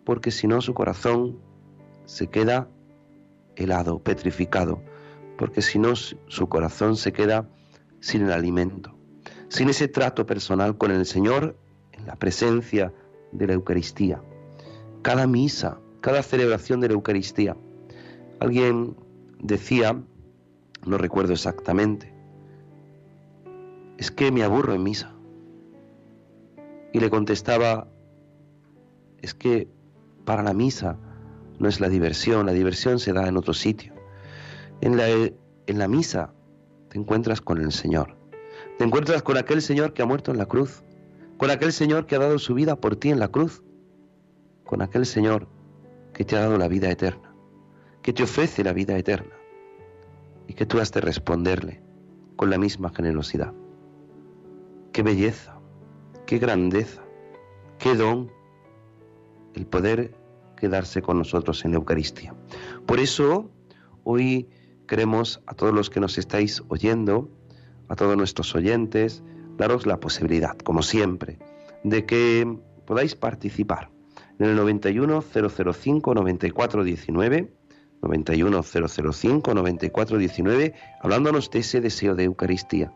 [0.03, 1.39] porque si no su corazón
[2.05, 2.67] se queda
[3.55, 4.81] helado, petrificado,
[5.37, 7.47] porque si no su corazón se queda
[7.99, 8.95] sin el alimento,
[9.49, 11.57] sin ese trato personal con el Señor
[11.91, 12.93] en la presencia
[13.31, 14.21] de la Eucaristía.
[15.01, 17.55] Cada misa, cada celebración de la Eucaristía.
[18.39, 18.95] Alguien
[19.39, 20.01] decía,
[20.85, 22.13] no recuerdo exactamente,
[23.97, 25.13] es que me aburro en misa.
[26.93, 27.87] Y le contestaba,
[29.21, 29.67] es que
[30.25, 30.97] para la misa
[31.59, 33.93] no es la diversión, la diversión se da en otro sitio.
[34.81, 36.33] En la, en la misa
[36.89, 38.15] te encuentras con el Señor.
[38.77, 40.83] Te encuentras con aquel Señor que ha muerto en la cruz,
[41.37, 43.63] con aquel Señor que ha dado su vida por ti en la cruz,
[44.65, 45.47] con aquel Señor
[46.13, 47.33] que te ha dado la vida eterna,
[48.01, 49.33] que te ofrece la vida eterna
[50.47, 51.81] y que tú has de responderle
[52.35, 53.53] con la misma generosidad.
[54.91, 55.59] Qué belleza,
[56.25, 57.03] qué grandeza,
[57.77, 58.31] qué don
[59.53, 60.15] el poder
[60.57, 62.35] quedarse con nosotros en la Eucaristía.
[62.85, 63.49] Por eso,
[64.03, 64.49] hoy
[64.89, 67.29] queremos a todos los que nos estáis oyendo,
[67.89, 69.23] a todos nuestros oyentes,
[69.55, 71.37] daros la posibilidad, como siempre,
[71.83, 73.91] de que podáis participar
[74.39, 77.53] en el 91005 9419
[78.01, 82.91] 91005 9419 hablándonos de ese deseo de Eucaristía,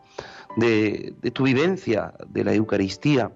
[0.56, 3.30] de tu vivencia de la Eucaristía,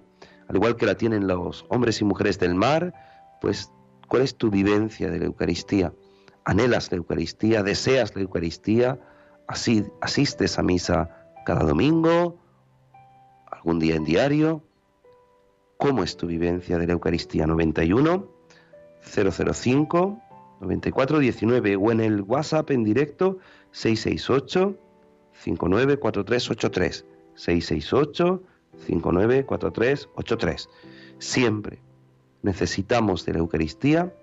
[0.49, 2.93] al igual que la tienen los hombres y mujeres del mar,
[3.39, 3.71] pues
[4.09, 5.93] cuál es tu vivencia de la Eucaristía
[6.49, 8.99] anhelas la Eucaristía, deseas la Eucaristía,
[9.47, 12.39] así asistes a misa cada domingo,
[13.51, 14.63] algún día en diario.
[15.77, 17.45] ¿Cómo es tu vivencia de la Eucaristía?
[17.45, 18.27] 91
[19.01, 20.21] 005
[20.61, 23.37] 9419 o en el WhatsApp en directo
[23.71, 24.75] 668
[25.33, 28.43] 594383 668
[28.87, 30.69] 594383.
[31.19, 31.79] Siempre
[32.41, 34.13] necesitamos de la Eucaristía,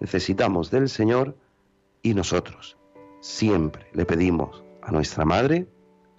[0.00, 1.36] necesitamos del Señor
[2.04, 2.78] y nosotros
[3.20, 5.66] siempre le pedimos a nuestra Madre,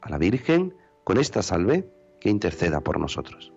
[0.01, 0.75] a la Virgen,
[1.05, 1.87] con esta salve,
[2.19, 3.53] que interceda por nosotros.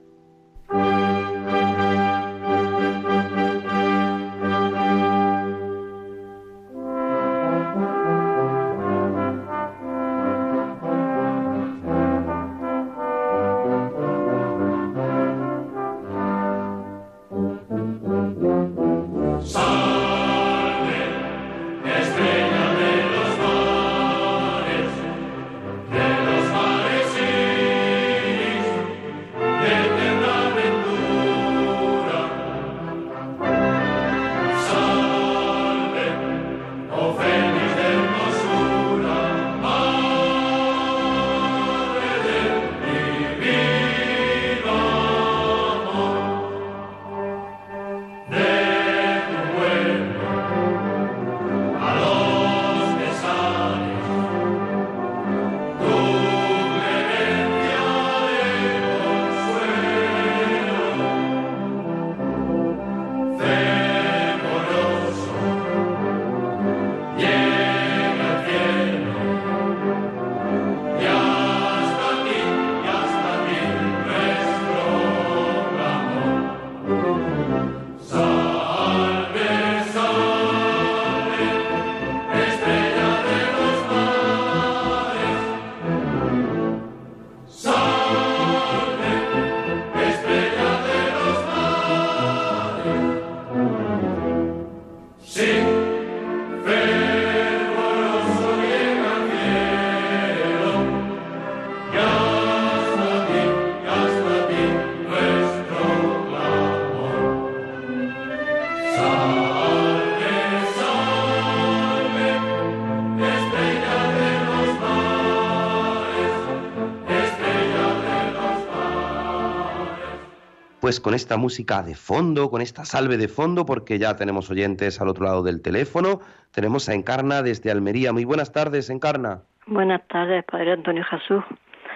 [120.88, 125.02] Pues con esta música de fondo, con esta salve de fondo, porque ya tenemos oyentes
[125.02, 126.20] al otro lado del teléfono.
[126.50, 128.14] Tenemos a Encarna desde Almería.
[128.14, 129.42] Muy buenas tardes, Encarna.
[129.66, 131.44] Buenas tardes, Padre Antonio Jesús.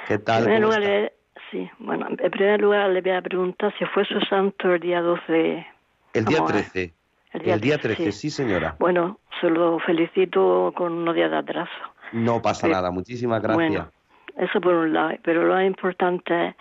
[0.07, 0.41] ¿Qué tal?
[0.41, 1.13] En primer ¿Cómo lugar, le-
[1.51, 5.01] sí, bueno, en primer lugar le voy a preguntar si fue su santo el día
[5.01, 5.67] 12.
[6.13, 6.71] El día ¿cómo es?
[6.71, 6.95] 13.
[7.33, 8.29] El día El día 13, 13, sí.
[8.29, 8.77] sí, señora.
[8.79, 11.73] Bueno, se lo felicito con unos días de atraso.
[12.13, 12.73] No pasa Sí.
[12.75, 12.91] nada.
[12.91, 13.69] Muchísimas gracias.
[13.71, 13.91] Bueno,
[14.37, 16.55] eso por un lado, pero lo importante es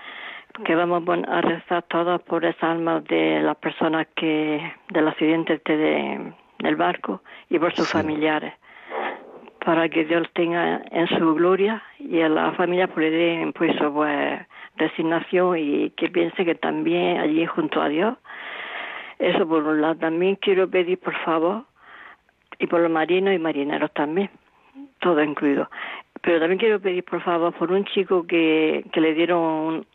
[0.66, 5.78] que vamos a rezar todas por esas almas de las personas que del accidente este
[5.78, 7.98] de, del barco y por sus Sí.
[7.98, 8.54] familiares,
[9.66, 13.76] para que Dios tenga en su gloria y a la familia pues, le den pues,
[13.76, 14.40] eso, pues,
[14.78, 18.18] resignación y que piense que también allí junto a Dios.
[19.20, 19.96] Eso por un lado.
[19.96, 21.64] También quiero pedir, por favor,
[22.58, 24.30] y por los marinos y marineros también,
[25.00, 25.70] todo incluido.
[26.22, 29.86] Pero también quiero pedir, por favor, por un chico que, que le dieron,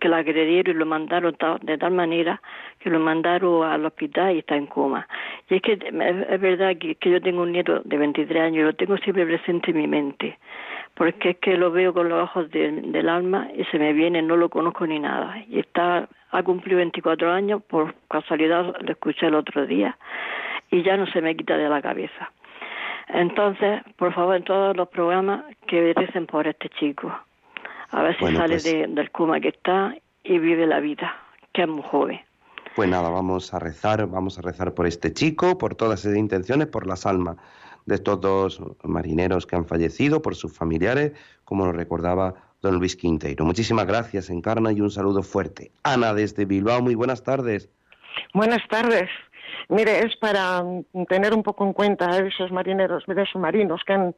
[0.00, 2.40] que lo agredieron y lo mandaron de tal manera
[2.78, 5.06] que lo mandaron al hospital y está en coma.
[5.48, 8.74] Y es que es, verdad que, yo tengo un nieto de 23 años y lo
[8.74, 10.38] tengo siempre presente en mi mente,
[10.94, 14.22] porque es que lo veo con los ojos de- del alma y se me viene,
[14.22, 15.42] no lo conozco ni nada.
[15.48, 19.96] Y está, ha cumplido 24 años, por casualidad lo escuché el otro día,
[20.70, 22.30] y ya no se me quita de la cabeza.
[23.08, 27.25] Entonces, por favor, en todos los programas que recen por este chico.
[27.90, 31.14] A ver si Bueno, sale pues- de- del coma que está y vive la vida,
[31.52, 32.20] que es muy joven.
[32.74, 36.66] Pues nada, vamos a rezar, vamos a rezar por este chico, por todas esas intenciones,
[36.66, 37.36] por las almas
[37.86, 41.12] de estos dos marineros que han fallecido, por sus familiares,
[41.44, 43.44] como nos recordaba don Luis Quinteiro.
[43.44, 45.70] Muchísimas gracias, Encarna, y un saludo fuerte.
[45.84, 47.70] Ana, desde Bilbao, muy buenas tardes.
[48.34, 49.08] Buenas tardes.
[49.68, 50.62] Mire, es para
[51.08, 54.14] tener un poco en cuenta a esos marineros, de submarinos que han,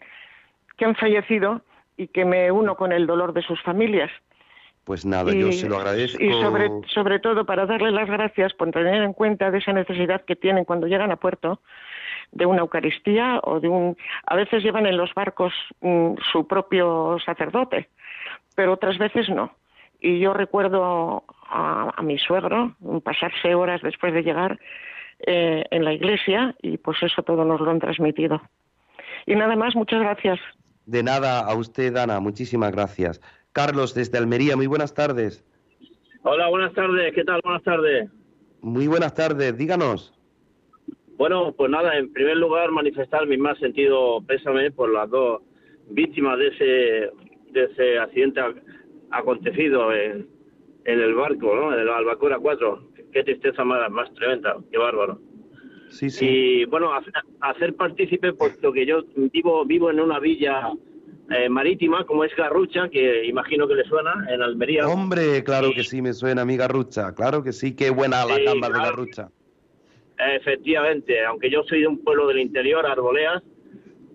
[0.77, 1.61] que han fallecido
[1.99, 4.11] y que me uno con el dolor de sus familias.
[4.85, 6.23] Pues nada, yo se lo agradezco.
[6.23, 10.25] Y sobre, sobre todo para darles las gracias por tener en cuenta de esa necesidad
[10.25, 11.61] que tienen cuando llegan a puerto
[12.33, 13.99] de una Eucaristía o de un...
[14.27, 17.91] A veces llevan en los barcos mm, su propio sacerdote,
[18.55, 19.53] pero otras veces no.
[20.01, 22.75] Y yo recuerdo a, a mi suegro
[23.05, 24.59] pasarse horas después de llegar
[25.21, 28.41] eh, en la iglesia y pues eso todo nos lo han transmitido.
[29.27, 30.39] Y nada más, muchas gracias.
[30.89, 33.21] De nada, a usted, Ana, muchísimas gracias.
[33.53, 35.45] Carlos, desde Almería, muy buenas tardes.
[36.23, 37.13] Hola, buenas tardes.
[37.15, 37.43] ¿Qué tal?
[37.45, 38.11] Buenas tardes.
[38.63, 40.15] Muy buenas tardes, díganos.
[41.19, 45.43] Bueno, pues nada, en primer lugar manifestar mi más sentido pésame por las dos
[45.91, 47.11] víctimas de ese
[47.53, 48.63] de ese accidente ac-
[49.11, 50.27] acontecido en,
[50.87, 51.75] en el barco, ¿no?
[51.75, 52.89] En el Albacora 4.
[53.13, 55.21] Qué tristeza más, más tremenda, qué bárbaro.
[55.91, 56.27] Sí, sí.
[56.27, 57.03] Y bueno, ha-
[57.41, 60.71] hacer partícipe, puesto que yo vivo vivo en una villa
[61.31, 64.87] eh, marítima como es Garrucha, que imagino que le suena, en Almería.
[64.87, 67.15] Hombre, claro que sí, me suena, amiga Garrucha.
[67.15, 68.79] Claro que sí, qué buena la Sí, gamba de.
[68.79, 69.31] Garrucha.
[70.19, 73.43] Efectivamente, aunque yo soy de un pueblo del interior, Arboleas,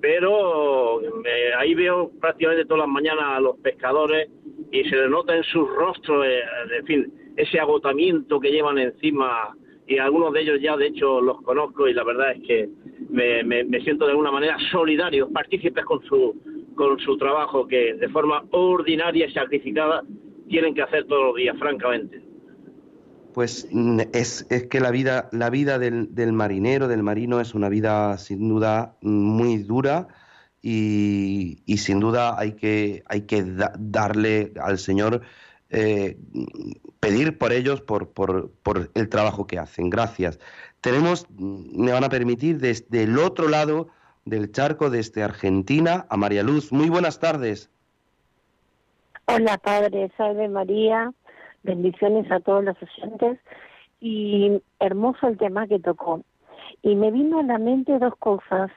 [0.01, 4.29] pero eh, ahí veo prácticamente todas las mañanas a los pescadores
[4.71, 6.41] y se les nota en sus rostros, eh,
[6.77, 9.55] en fin, ese agotamiento que llevan encima
[9.87, 12.69] y algunos de ellos ya de hecho los conozco y la verdad es que
[13.09, 16.35] me, me- siento de alguna manera solidarios, partícipes con su,
[16.75, 20.03] con su trabajo que de forma ordinaria y sacrificada
[20.47, 22.21] tienen que hacer todos los días, francamente.
[23.33, 27.55] Pues mm, es, es que la vida, la vida del, del marinero, del marino, es
[27.55, 30.07] una vida sin duda muy dura
[30.61, 35.21] y, y sin duda hay que, hay que da- darle al Señor,
[35.73, 36.17] eh,
[36.99, 38.51] pedir por ellos, por, por,
[38.93, 39.89] el trabajo que hacen.
[39.89, 40.39] Gracias.
[40.81, 43.87] Tenemos, me van a permitir, desde el otro lado
[44.23, 46.71] del charco, desde Argentina, a María Luz.
[46.71, 47.71] Muy buenas tardes.
[49.25, 51.11] Hola Padre, salve María,
[51.63, 53.39] bendiciones a todos los oyentes
[53.99, 56.21] y hermoso el tema que tocó.
[56.83, 58.69] Y me vino a la mente dos cosas.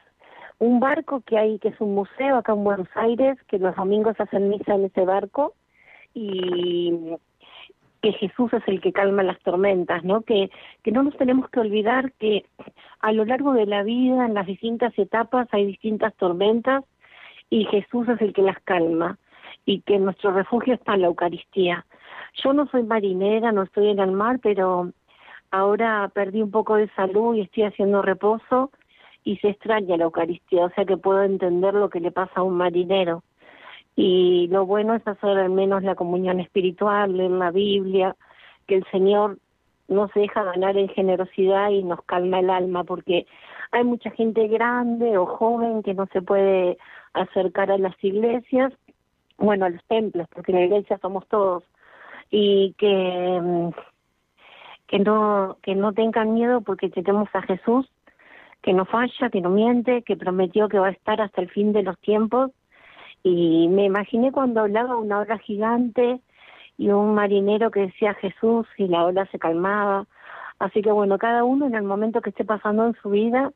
[0.59, 4.15] Un barco que hay, que es un museo acá en Buenos Aires, que los domingos
[4.19, 5.53] hacen misa en ese barco
[6.17, 6.95] y
[8.01, 10.23] que Jesús es el que calma las tormentas, ¿no?
[10.23, 10.51] Que,
[10.83, 12.47] que no nos tenemos que olvidar que
[13.01, 16.85] a lo largo de la vida, en las distintas etapas, hay distintas tormentas
[17.51, 19.19] y Jesús es el que las calma
[19.67, 21.85] y que nuestro refugio está en la Eucaristía.
[22.43, 24.93] Yo no soy marinera, no estoy en el mar, pero
[25.51, 28.71] ahora perdí un poco de salud y estoy haciendo reposo
[29.23, 32.43] y se extraña la Eucaristía, o sea que puedo entender lo que le pasa a
[32.43, 33.23] un marinero.
[33.97, 38.15] Y lo bueno es hacer al menos la comunión espiritual, leer la Biblia,
[38.67, 39.39] que el Señor
[39.89, 43.27] nos deja ganar en generosidad y nos calma el alma, porque
[43.73, 46.77] hay mucha gente grande o joven que no se puede
[47.15, 48.73] acercar a las iglesias,
[49.39, 51.65] bueno, a los templos, porque en la iglesia somos todos,
[52.31, 53.71] y que mm,
[54.87, 57.89] que no, que no tengan miedo porque tenemos a Jesús,
[58.63, 61.73] que no falla, que no miente, que prometió que va a estar hasta el fin
[61.73, 62.51] de los tiempos.
[63.29, 66.21] Y me imaginé cuando hablaba una ola gigante
[66.79, 70.07] y un marinero que decía Jesús y la ola se calmaba.
[70.61, 73.51] Así que bueno, cada uno en el momento que esté pasando en su vida,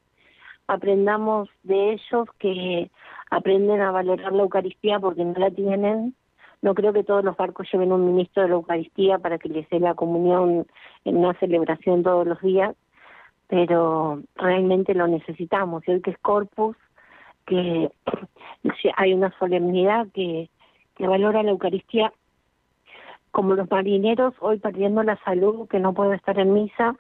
[0.66, 2.90] aprendamos de ellos que
[3.30, 6.16] aprenden a valorar la Eucaristía porque no la tienen.
[6.62, 9.70] No creo que todos los barcos lleven un ministro de la Eucaristía para que les
[9.70, 10.66] dé la comunión
[11.04, 12.74] en una celebración todos los días,
[13.46, 15.86] pero realmente lo necesitamos.
[15.86, 16.76] Y hoy que es Corpus,
[17.46, 17.90] que
[18.96, 20.48] hay una solemnidad que,
[20.96, 22.12] que valora la Eucaristía,
[23.30, 26.96] como los marineros hoy perdiendo la salud, que no pueden estar en misa,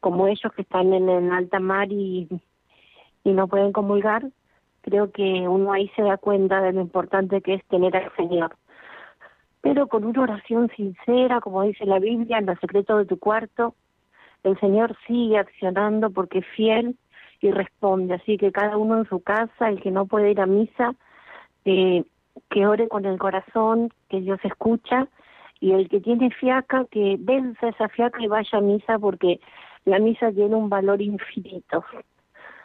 [0.00, 2.28] como ellos que están en, en alta mar y,
[3.24, 4.24] y no pueden comulgar,
[4.82, 8.56] creo que uno ahí se da cuenta de lo importante que es tener al Señor.
[9.60, 13.74] Pero con una oración sincera, como dice la Biblia, en los secretos de tu cuarto,
[14.42, 16.96] el Señor sigue accionando porque es fiel
[17.40, 18.14] y responde.
[18.14, 20.94] Así que cada uno en su casa, el que no puede ir a misa,
[21.64, 22.04] eh,
[22.50, 25.08] que ore con el corazón, que Dios escucha,
[25.60, 29.40] y el que tiene fiaca, que venza esa fiaca y vaya a misa porque
[29.84, 31.84] la misa tiene un valor infinito.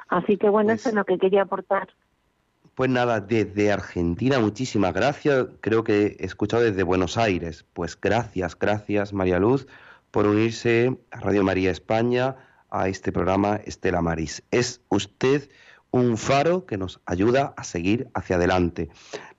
[0.07, 1.89] Así que bueno, eso es lo que quería aportar.
[2.75, 5.47] Pues nada, desde Argentina, muchísimas gracias.
[5.61, 7.65] Creo que he escuchado desde Buenos Aires.
[7.73, 9.67] Pues gracias, gracias María Luz
[10.11, 12.35] por unirse a Radio María España
[12.75, 14.43] a este programa Estela Maris.
[14.51, 15.49] Es usted
[15.91, 18.89] un faro que nos ayuda a seguir hacia adelante.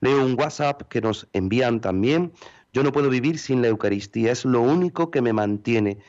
[0.01, 2.33] Leo un WhatsApp que nos envían también.
[2.73, 5.99] Yo no puedo vivir sin la Eucaristía, es lo único que me mantiene.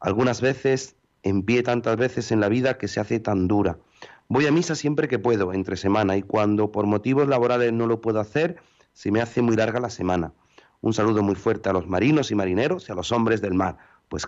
[0.00, 3.78] Algunas veces en pie tantas veces en la vida que se hace tan dura.
[4.26, 8.00] Voy a misa siempre que puedo, entre semana, y cuando por motivos laborales no lo
[8.00, 8.56] puedo hacer,
[8.92, 10.32] se me hace muy larga la semana.
[10.80, 13.78] Un saludo muy fuerte a los marinos y marineros y a los hombres del mar.
[14.08, 14.26] Pues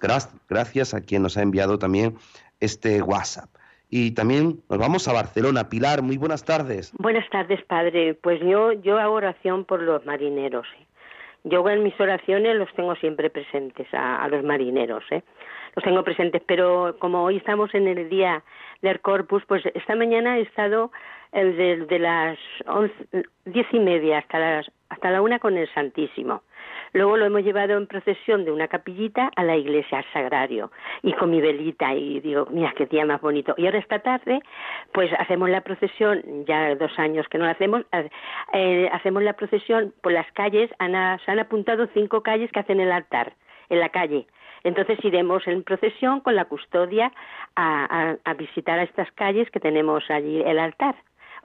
[0.48, 2.16] gracias a quien nos ha enviado también
[2.60, 3.50] este WhatsApp.
[3.90, 5.68] Y también nos vamos a Barcelona.
[5.68, 6.92] Pilar, muy buenas tardes.
[6.98, 8.14] Buenas tardes, padre.
[8.14, 10.66] Pues yo, yo hago oración por los marineros.
[10.80, 10.86] ¿eh?
[11.44, 15.04] Yo en mis oraciones los tengo siempre presentes a, los marineros.
[15.10, 15.22] ¿eh?
[15.76, 18.42] Los tengo presentes, pero como hoy estamos en el día
[18.82, 20.90] del Corpus, pues esta mañana he estado
[21.32, 22.94] desde de las once,
[23.44, 26.42] diez y media hasta las hasta la una con el Santísimo.
[26.94, 30.70] Luego lo hemos llevado en procesión de una capillita a la iglesia, al sagrario,
[31.02, 33.52] y con mi velita, y digo, mira qué día más bonito.
[33.58, 34.40] Y ahora esta tarde,
[34.92, 37.82] pues hacemos la procesión, ya dos años que no la hacemos,
[38.52, 42.78] eh, hacemos la procesión por las calles, han, se han apuntado cinco calles que hacen
[42.78, 43.32] el altar,
[43.70, 44.26] en la calle.
[44.62, 47.12] Entonces iremos en procesión con la custodia
[47.56, 50.94] a, visitar a estas calles que tenemos allí el altar.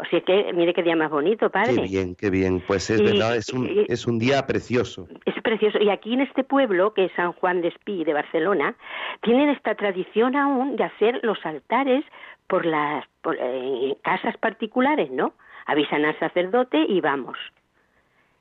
[0.01, 1.75] O sea que, mire qué día más bonito, padre.
[1.75, 2.63] Qué bien, qué bien.
[2.65, 5.09] Pues es verdad, es un, es un día precioso.
[5.25, 5.77] Es precioso.
[5.77, 8.75] Y aquí en este pueblo, que es San Juan de Espí, de Barcelona,
[9.21, 12.05] tienen esta tradición aún de hacer los altares
[12.47, 13.03] por las
[13.39, 15.33] eh, casas particulares, ¿no?
[15.65, 17.37] Avisan al sacerdote y vamos.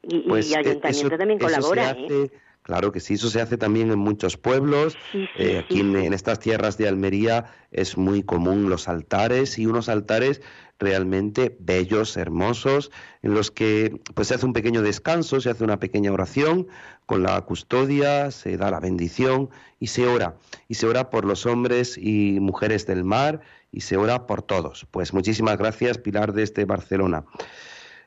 [0.03, 1.91] Y, pues, el ayuntamiento también colabora.
[1.91, 2.31] ¿eh?
[2.69, 4.95] Claro que sí, eso se hace también en muchos pueblos.
[5.39, 10.43] Eh, aquí en, estas tierras de Almería es muy común los altares y unos altares
[10.79, 12.91] realmente bellos, hermosos,
[13.23, 16.69] en los que pues se hace un pequeño descanso, se hace una pequeña oración
[17.07, 19.49] con la custodia, se da la bendición
[19.81, 20.37] y se ora.
[20.69, 23.41] Y se ora por los hombres y mujeres del mar
[23.73, 24.87] y se ora por todos.
[24.91, 27.25] Pues muchísimas gracias, Pilar desde Barcelona.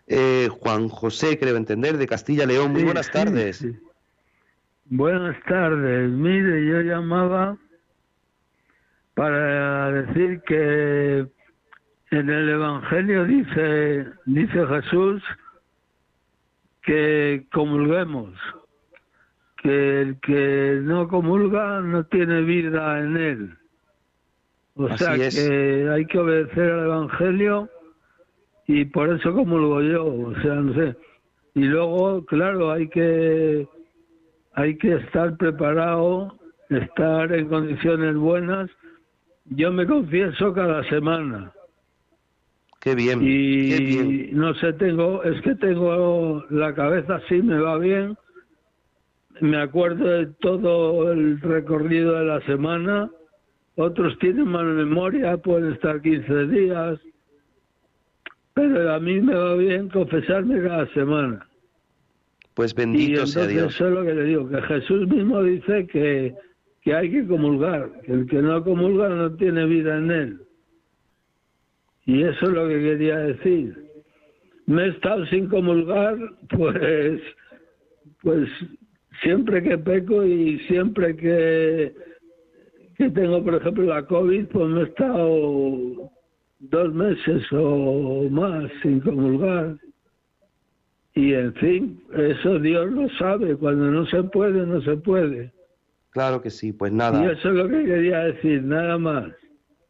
[0.05, 2.74] Eh, Juan José, creo entender, de Castilla León.
[2.74, 3.66] Muy buenas tardes.
[4.94, 6.10] Buenas tardes.
[6.10, 7.58] Mire, yo llamaba
[9.14, 11.26] para decir que
[12.12, 15.24] en el Evangelio dice, dice Jesús
[16.82, 18.34] que comulguemos,
[19.64, 23.58] que el que no comulga no tiene vida en él.
[24.76, 27.70] O sea que hay que obedecer al Evangelio
[28.68, 30.98] y por eso comulgo yo, o sea, no sé.
[31.56, 33.70] Y luego, claro, hay que
[34.54, 36.38] hay que estar preparado,
[36.70, 38.70] estar en condiciones buenas.
[39.45, 41.52] Yo me confieso cada semana.
[42.80, 43.22] Qué bien.
[43.22, 48.18] Y no sé, tengo, es que tengo la cabeza así, me va bien.
[49.39, 53.10] Me acuerdo de todo el recorrido de la semana.
[53.76, 56.99] Otros tienen más memoria, pueden estar 15 días.
[58.54, 61.47] Pero a mí me va bien confesarme cada semana.
[62.54, 63.74] Pues bendito sea Dios.
[63.76, 66.36] Eso es lo que le digo, que Jesús mismo dice que,
[66.82, 70.41] que hay que comulgar, que el que no comulga no tiene vida en él.
[72.06, 73.91] Y eso es lo que quería decir.
[74.66, 76.18] Me he estado sin comulgar,
[76.49, 77.22] pues,
[78.22, 78.49] pues
[79.22, 81.93] siempre que peco y siempre que,
[82.97, 86.12] que tengo, por ejemplo, la COVID, pues me he estado
[86.60, 89.78] dos meses o más sin comulgar.
[91.14, 95.51] Y en fin, eso Dios lo sabe, cuando no se puede, no se puede.
[96.12, 97.22] Claro que sí, pues nada.
[97.24, 99.32] Y eso es lo que quería decir, nada más.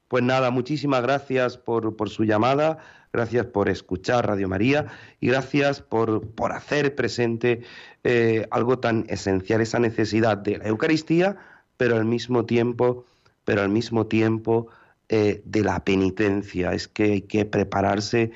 [0.07, 2.80] Pues nada, muchísimas gracias por, por su llamada,
[3.13, 4.88] gracias por escuchar Radio María
[5.19, 7.61] y gracias por, por hacer presente
[8.03, 11.38] eh, algo tan esencial, esa necesidad de la Eucaristía,
[11.78, 13.05] pero al mismo tiempo,
[13.45, 14.67] pero al mismo tiempo
[15.07, 16.74] eh, de la penitencia.
[16.74, 18.32] Es que hay que prepararse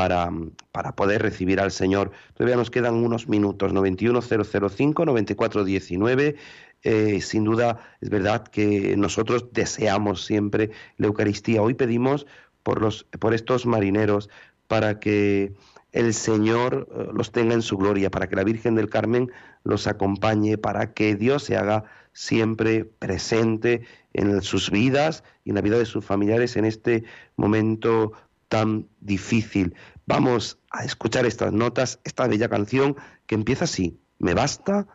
[0.00, 0.30] para,
[0.72, 2.10] para, poder recibir al Señor.
[2.32, 6.36] Todavía nos quedan unos minutos, 91005, 9419.
[6.82, 11.60] Eh, sin duda es verdad que nosotros deseamos siempre la Eucaristía.
[11.60, 12.26] Hoy pedimos
[12.62, 14.30] por, los, por estos marineros
[14.68, 15.52] para que
[15.92, 19.30] el Señor eh, los tenga en su gloria, para que la Virgen del Carmen
[19.64, 21.84] los acompañe, para que Dios se haga
[22.14, 23.82] siempre presente
[24.14, 27.04] en sus vidas y en la vida de sus familiares en este
[27.36, 28.12] momento
[28.50, 29.74] tan difícil.
[30.06, 32.96] Vamos a escuchar estas notas, esta bella canción
[33.26, 34.86] que empieza así, me basta,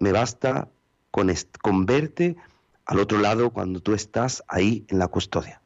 [0.00, 0.68] me basta
[1.10, 1.32] con,
[1.62, 2.36] con verte
[2.84, 5.62] al otro lado cuando tú estás ahí en la custodia.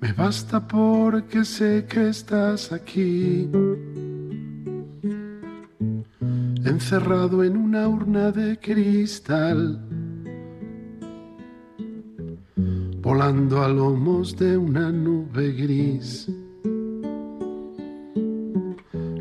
[0.00, 3.50] Me basta porque sé que estás aquí,
[6.64, 9.85] encerrado en una urna de cristal,
[13.16, 16.30] volando a lomos de una nube gris,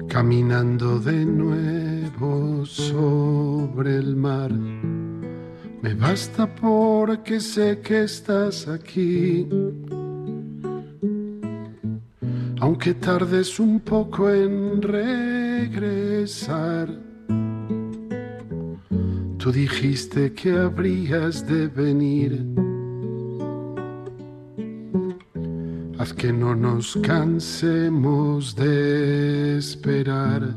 [0.10, 4.52] caminando de nuevo sobre el mar.
[4.52, 9.48] Me basta porque sé que estás aquí
[12.60, 16.10] aunque tardes un poco en regresar.
[19.38, 22.65] Tú dijiste que habrías de venir.
[26.14, 30.56] Que no nos cansemos de esperar.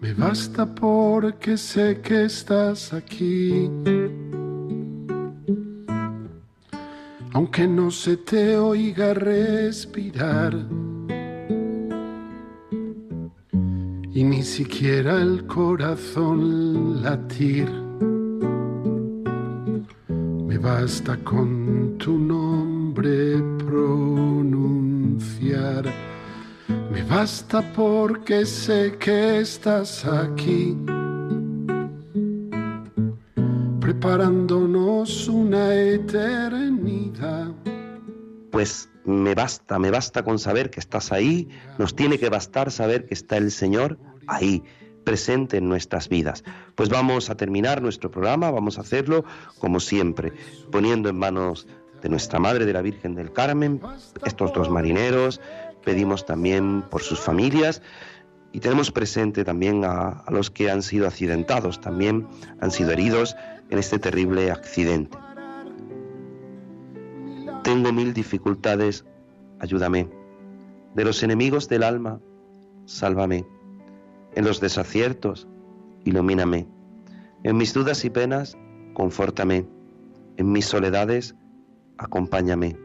[0.00, 3.70] Me basta porque sé que estás aquí.
[7.32, 10.52] Aunque no se te oiga respirar
[14.12, 17.70] y ni siquiera el corazón latir.
[20.46, 22.73] Me basta con tu nombre
[23.58, 24.74] pronunciar.
[26.90, 30.76] Me basta porque sé que estás aquí,
[33.80, 37.52] preparándonos una eternidad.
[38.50, 43.04] Pues me basta, me basta con saber que estás ahí, nos tiene que bastar saber
[43.04, 44.62] que está el Señor ahí,
[45.04, 46.42] presente en nuestras vidas.
[46.74, 49.26] Pues vamos a terminar nuestro programa, vamos a hacerlo
[49.58, 50.32] como siempre,
[50.70, 51.66] poniendo en manos
[52.04, 53.80] de nuestra Madre de la Virgen del Carmen,
[54.26, 55.40] estos dos marineros,
[55.82, 57.80] pedimos también por sus familias
[58.52, 62.28] y tenemos presente también a, a los que han sido accidentados, también
[62.60, 63.34] han sido heridos
[63.70, 65.16] en este terrible accidente.
[67.62, 69.06] Tengo mil dificultades,
[69.58, 70.06] ayúdame.
[70.94, 72.20] De los enemigos del alma,
[72.84, 73.46] sálvame.
[74.34, 75.48] En los desaciertos,
[76.04, 76.68] ilumíname.
[77.44, 78.58] En mis dudas y penas,
[78.92, 79.66] confórtame.
[80.36, 81.34] En mis soledades,
[81.98, 82.76] acompáñame.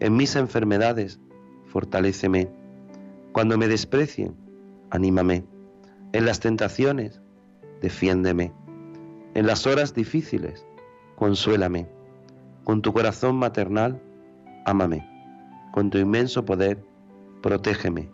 [0.00, 1.20] En mis enfermedades,
[1.66, 2.50] fortaléceme.
[3.32, 4.34] Cuando me desprecien,
[4.90, 5.44] anímame.
[6.12, 7.20] En las tentaciones,
[7.80, 8.52] defiéndeme.
[9.34, 10.66] En las horas difíciles,
[11.16, 11.88] consuélame
[12.64, 14.00] con tu corazón maternal,
[14.64, 15.04] ámame.
[15.72, 16.84] Con tu inmenso poder,
[17.42, 18.10] protégeme.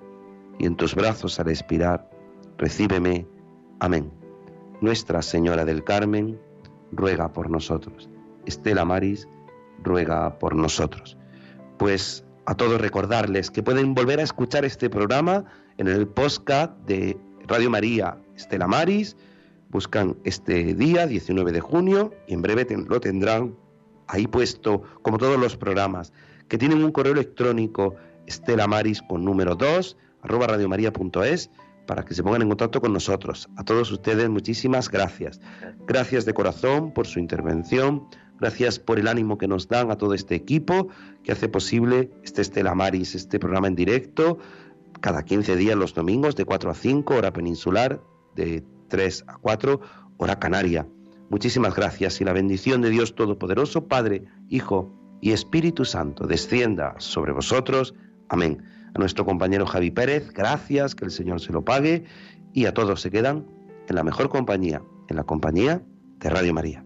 [0.58, 2.08] Y en tus brazos al expirar,
[2.56, 3.26] recíbeme.
[3.80, 4.10] Amén.
[4.80, 6.40] Nuestra Señora del Carmen,
[6.92, 8.08] ruega por nosotros.
[8.46, 9.28] Estela Maris,
[9.86, 11.16] ruega por nosotros.
[11.78, 15.44] Pues a todos recordarles que pueden volver a escuchar este programa
[15.78, 17.16] en el podcast de
[17.46, 19.16] Radio María Estela Maris.
[19.70, 23.56] Buscan este día, 19 de junio, y en breve lo tendrán
[24.06, 26.12] ahí puesto, como todos los programas,
[26.48, 31.50] que tienen un correo electrónico estelamaris con número 2, arroba radiomaria.es,
[31.86, 33.48] para que se pongan en contacto con nosotros.
[33.56, 35.40] A todos ustedes, muchísimas gracias.
[35.86, 38.06] Gracias de corazón por su intervención,
[38.40, 40.88] gracias por el ánimo que nos dan a todo este equipo
[41.22, 44.38] que hace posible este Estela Maris, este programa en directo,
[45.00, 48.00] cada 15 días los domingos de 4 a 5, hora peninsular,
[48.34, 49.80] de 3 a 4,
[50.18, 50.86] hora canaria.
[51.28, 57.32] Muchísimas gracias y la bendición de Dios Todopoderoso, Padre, Hijo y Espíritu Santo, descienda sobre
[57.32, 57.94] vosotros.
[58.28, 58.62] Amén.
[58.94, 62.04] a nuestro compañero Javi Pérez, gracias, que el Señor se lo pague,
[62.54, 63.46] y a todos se quedan
[63.88, 65.82] en la mejor compañía, en la compañía
[66.18, 66.85] de Radio María.